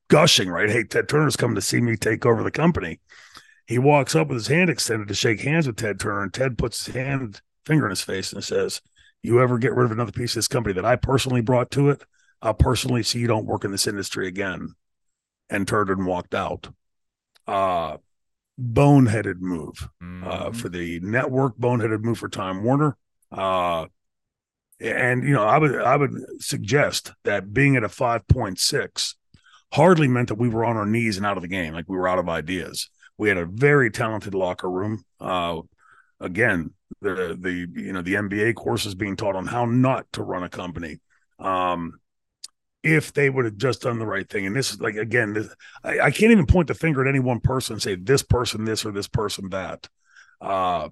[0.08, 0.70] gushing, right?
[0.70, 3.00] Hey, Ted Turner's coming to see me take over the company.
[3.68, 6.58] He walks up with his hand extended to shake hands with Ted Turner, and Ted
[6.58, 8.82] puts his hand finger in his face and says,
[9.24, 11.90] "You ever get rid of another piece of this company that I personally brought to
[11.90, 12.04] it?
[12.42, 14.76] I'll personally see you don't work in this industry again.
[15.50, 16.70] And turned and walked out.
[17.46, 17.98] Uh,
[18.60, 20.28] boneheaded move uh, mm-hmm.
[20.28, 22.98] uh, for the network, boneheaded move for Time Warner.
[23.32, 23.86] Uh,
[24.80, 29.16] and you know, I would I would suggest that being at a five point six
[29.72, 31.98] hardly meant that we were on our knees and out of the game, like we
[31.98, 32.90] were out of ideas.
[33.18, 35.04] We had a very talented locker room.
[35.20, 35.62] Uh,
[36.20, 40.44] again, the the you know the MBA courses being taught on how not to run
[40.44, 41.00] a company.
[41.40, 42.00] Um,
[42.84, 44.46] if they would have just done the right thing.
[44.46, 45.50] And this is like again, this,
[45.84, 48.64] I, I, can't even point the finger at any one person and say this person
[48.64, 49.90] this or this person that.
[50.40, 50.90] Uh,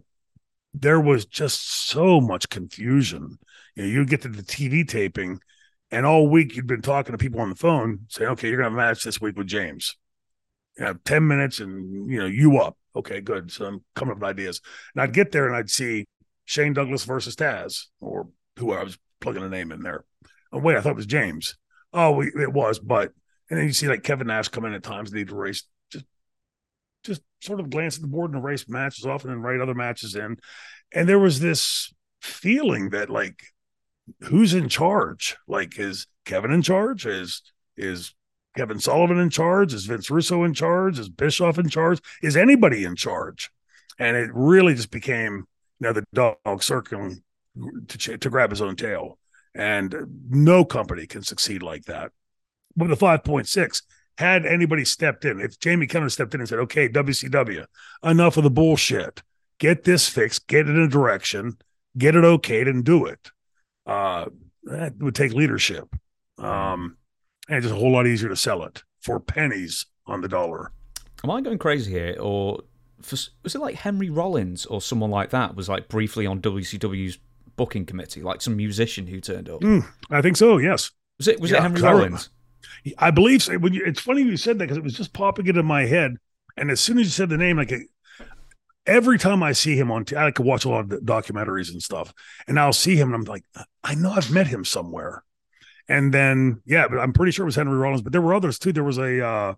[0.73, 3.37] there was just so much confusion.
[3.75, 5.39] You know, you get to the TV taping,
[5.91, 8.75] and all week you'd been talking to people on the phone, saying, "Okay, you're gonna
[8.75, 9.97] match this week with James.
[10.77, 12.77] You have ten minutes, and you know you up.
[12.95, 13.51] Okay, good.
[13.51, 14.61] So I'm coming up with ideas,
[14.93, 16.05] and I'd get there and I'd see
[16.45, 20.03] Shane Douglas versus Taz, or whoever I was plugging a name in there.
[20.51, 21.55] Oh wait, I thought it was James
[21.93, 23.11] Oh, it was, but
[23.49, 26.05] and then you see like Kevin Nash come in at times, need to race just
[27.03, 29.75] just sort of glance at the board and erase matches off and then write other
[29.75, 30.37] matches in.
[30.91, 33.43] And there was this feeling that like
[34.21, 35.37] who's in charge?
[35.47, 37.05] Like is Kevin in charge?
[37.05, 37.41] Is
[37.77, 38.13] is
[38.55, 39.73] Kevin Sullivan in charge?
[39.73, 40.99] Is Vince Russo in charge?
[40.99, 41.99] Is Bischoff in charge?
[42.21, 43.51] Is anybody in charge?
[43.99, 45.45] And it really just became
[45.79, 47.23] you know the dog circling
[47.87, 49.17] to to grab his own tail.
[49.55, 49.95] And
[50.29, 52.11] no company can succeed like that.
[52.75, 53.81] But the 5.6,
[54.17, 57.65] had anybody stepped in, if Jamie Kennedy stepped in and said, okay, WCW,
[58.03, 59.21] enough of the bullshit,
[59.59, 61.57] get this fixed, get it in a direction,
[61.97, 63.31] get it okayed, and do it,
[63.85, 64.25] uh,
[64.63, 65.95] that would take leadership.
[66.37, 66.97] Um,
[67.47, 70.71] and it's just a whole lot easier to sell it for pennies on the dollar.
[71.23, 72.15] Am I going crazy here?
[72.19, 72.61] Or
[73.01, 77.17] for, was it like Henry Rollins or someone like that was like briefly on WCW's
[77.55, 79.61] booking committee, like some musician who turned up?
[79.61, 80.91] Mm, I think so, yes.
[81.17, 82.29] Was it was yeah, it Henry Rollins?
[82.97, 83.57] I believe so.
[83.61, 86.17] It's funny you said that because it was just popping into my head,
[86.57, 87.73] and as soon as you said the name, like
[88.85, 91.81] every time I see him on, t- I could watch a lot of documentaries and
[91.81, 92.13] stuff,
[92.47, 93.43] and I'll see him, and I'm like,
[93.83, 95.23] I know I've met him somewhere.
[95.87, 98.57] And then, yeah, but I'm pretty sure it was Henry Rollins, but there were others
[98.57, 98.71] too.
[98.71, 99.53] There was a, uh,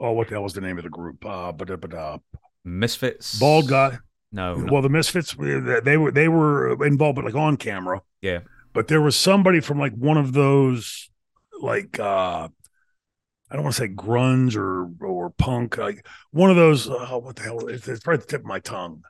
[0.00, 1.24] oh, what the hell was the name of the group?
[1.24, 2.18] Uh, but, but, uh,
[2.64, 3.98] Misfits, bald guy.
[4.30, 8.02] No, no, well, the Misfits, they were they were involved, but like on camera.
[8.20, 8.40] Yeah,
[8.74, 11.08] but there was somebody from like one of those
[11.62, 12.48] like uh
[13.50, 16.88] I don't want to say grunge or or punk, like one of those.
[16.88, 17.66] Oh, what the hell?
[17.68, 19.02] It's, it's right at the tip of my tongue.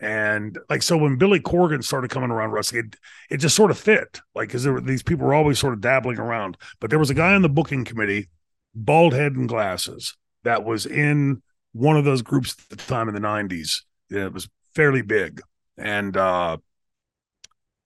[0.00, 2.96] And like so, when Billy Corgan started coming around wrestling, it,
[3.30, 4.20] it just sort of fit.
[4.34, 6.56] Like, because these people were always sort of dabbling around.
[6.80, 8.28] But there was a guy on the booking committee,
[8.74, 13.14] bald head and glasses, that was in one of those groups at the time in
[13.14, 13.82] the '90s.
[14.10, 15.40] It was fairly big,
[15.78, 16.58] and uh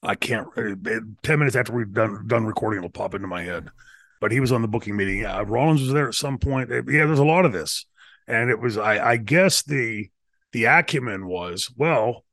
[0.03, 0.47] I can't.
[0.57, 0.75] Uh,
[1.23, 3.71] ten minutes after we've done done recording, it'll pop into my head.
[4.21, 5.19] But he was on the booking meeting.
[5.19, 6.71] Yeah, Rollins was there at some point.
[6.71, 7.87] Yeah, there's a lot of this,
[8.27, 8.77] and it was.
[8.77, 10.09] I, I guess the
[10.53, 12.25] the acumen was well,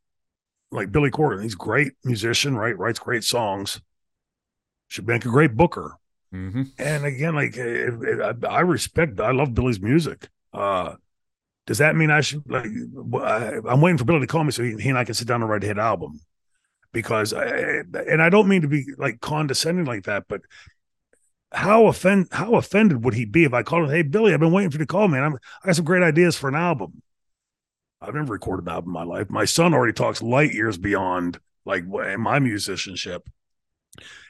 [0.71, 1.43] like Billy Corgan.
[1.43, 2.77] He's a great musician, right?
[2.77, 3.81] Writes great songs.
[4.87, 5.97] Should make a great booker.
[6.33, 6.63] Mm-hmm.
[6.77, 9.19] And again, like it, it, I, I respect.
[9.19, 10.27] I love Billy's music.
[10.53, 10.95] Uh,
[11.65, 12.65] does that mean I should like?
[13.21, 15.27] I, am waiting for Billy to call me so he, he and I can sit
[15.27, 16.19] down and write a hit album
[16.91, 17.45] because I,
[18.07, 20.41] and I don't mean to be like condescending like that, but
[21.51, 24.51] how offend how offended would he be if I called him, hey Billy, I've been
[24.51, 25.19] waiting for you to call me.
[25.19, 27.01] I'm I got some great ideas for an album.
[28.01, 29.29] I've never recorded an album in my life.
[29.29, 33.27] My son already talks light years beyond like my musicianship.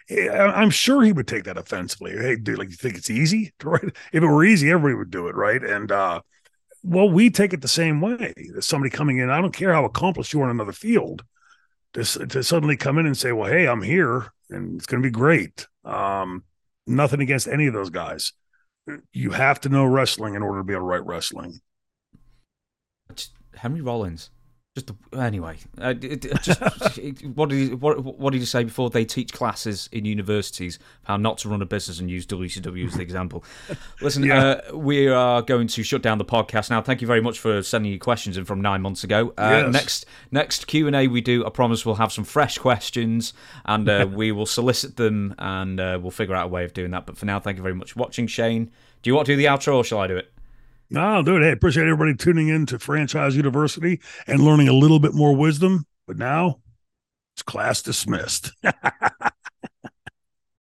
[0.10, 2.12] I'm sure he would take that offensively.
[2.12, 3.84] Hey, dude, like you think it's easy to write?
[3.84, 5.64] If it were easy, everybody would do it, right?
[5.64, 6.22] And uh,
[6.84, 8.34] well, we take it the same way.
[8.36, 9.30] There's somebody coming in.
[9.30, 11.24] I don't care how accomplished you are in another field
[11.94, 15.08] to, to suddenly come in and say, well, hey, I'm here and it's going to
[15.08, 15.68] be great.
[15.84, 16.44] Um,
[16.88, 18.34] nothing against any of those guys.
[19.14, 21.60] You have to know wrestling in order to be able to write wrestling.
[23.56, 24.30] Henry Rollins
[24.76, 26.60] just anyway, uh, just
[27.34, 28.90] what did you, what what did you say before?
[28.90, 32.96] They teach classes in universities how not to run a business and use WCW as
[32.96, 33.46] the example.
[34.02, 34.60] Listen, yeah.
[34.70, 36.82] uh, we are going to shut down the podcast now.
[36.82, 39.34] Thank you very much for sending your questions in from nine months ago.
[39.38, 39.74] Uh, yes.
[39.74, 43.88] Next next Q and A we do, I promise we'll have some fresh questions and
[43.88, 47.06] uh, we will solicit them and uh, we'll figure out a way of doing that.
[47.06, 48.72] But for now, thank you very much for watching, Shane.
[49.04, 50.34] Do you want to do the outro or shall I do it?
[50.90, 51.42] No, dude.
[51.42, 55.86] Hey, appreciate everybody tuning in to Franchise University and learning a little bit more wisdom.
[56.08, 56.60] But now
[57.36, 58.52] it's class dismissed.